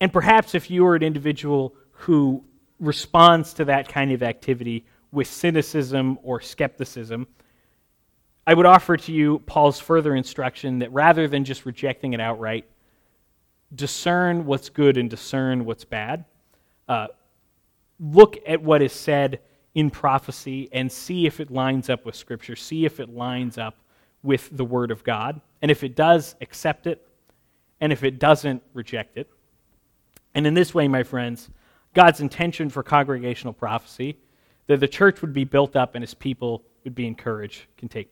And 0.02 0.12
perhaps 0.12 0.56
if 0.56 0.72
you 0.72 0.88
are 0.88 0.96
an 0.96 1.04
individual 1.04 1.76
who 1.92 2.44
responds 2.80 3.54
to 3.54 3.66
that 3.66 3.88
kind 3.88 4.12
of 4.14 4.24
activity 4.24 4.84
with 5.12 5.28
cynicism 5.28 6.18
or 6.24 6.42
skepticism, 6.42 7.28
I 8.50 8.56
would 8.56 8.66
offer 8.66 8.98
to 8.98 9.12
you 9.12 9.44
Paul's 9.46 9.80
further 9.80 10.16
instruction 10.16 10.80
that 10.80 10.92
rather 10.92 11.28
than 11.28 11.46
just 11.46 11.68
rejecting 11.68 12.14
it 12.14 12.20
outright, 12.20 12.66
discern 13.76 14.48
what's 14.48 14.70
good 14.70 14.98
and 14.98 15.08
discern 15.08 15.66
what's 15.66 15.86
bad. 15.86 16.26
Uh, 16.88 17.10
look 18.00 18.38
at 18.48 18.60
what 18.60 18.82
is 18.82 18.92
said 18.92 19.42
in 19.76 19.92
prophecy 19.92 20.68
and 20.72 20.92
see 20.92 21.28
if 21.28 21.40
it 21.40 21.52
lines 21.52 21.92
up 21.92 22.08
with 22.08 22.16
Scripture, 22.16 22.56
see 22.56 22.86
if 22.86 23.00
it 23.00 23.10
lines 23.10 23.60
up 23.60 23.76
with 24.24 24.50
the 24.52 24.66
Word 24.66 24.90
of 24.90 25.04
God. 25.04 25.40
And 25.62 25.70
if 25.70 25.84
it 25.84 25.96
does, 25.96 26.36
accept 26.42 26.88
it. 26.88 27.08
And 27.80 27.94
if 27.94 28.04
it 28.04 28.18
doesn't, 28.18 28.64
reject 28.74 29.16
it. 29.16 29.30
And 30.34 30.48
in 30.48 30.56
this 30.56 30.74
way, 30.74 30.88
my 30.88 31.04
friends, 31.04 31.52
God's 31.94 32.20
intention 32.20 32.72
for 32.72 32.82
congregational 32.82 33.54
prophecy, 33.54 34.18
that 34.66 34.80
the 34.80 34.88
church 34.88 35.22
would 35.22 35.34
be 35.34 35.44
built 35.44 35.76
up 35.76 35.94
and 35.94 36.02
his 36.02 36.16
people 36.16 36.64
would 36.84 36.96
be 36.96 37.06
encouraged, 37.06 37.66
can 37.78 37.90
take 37.90 38.06
place. 38.06 38.08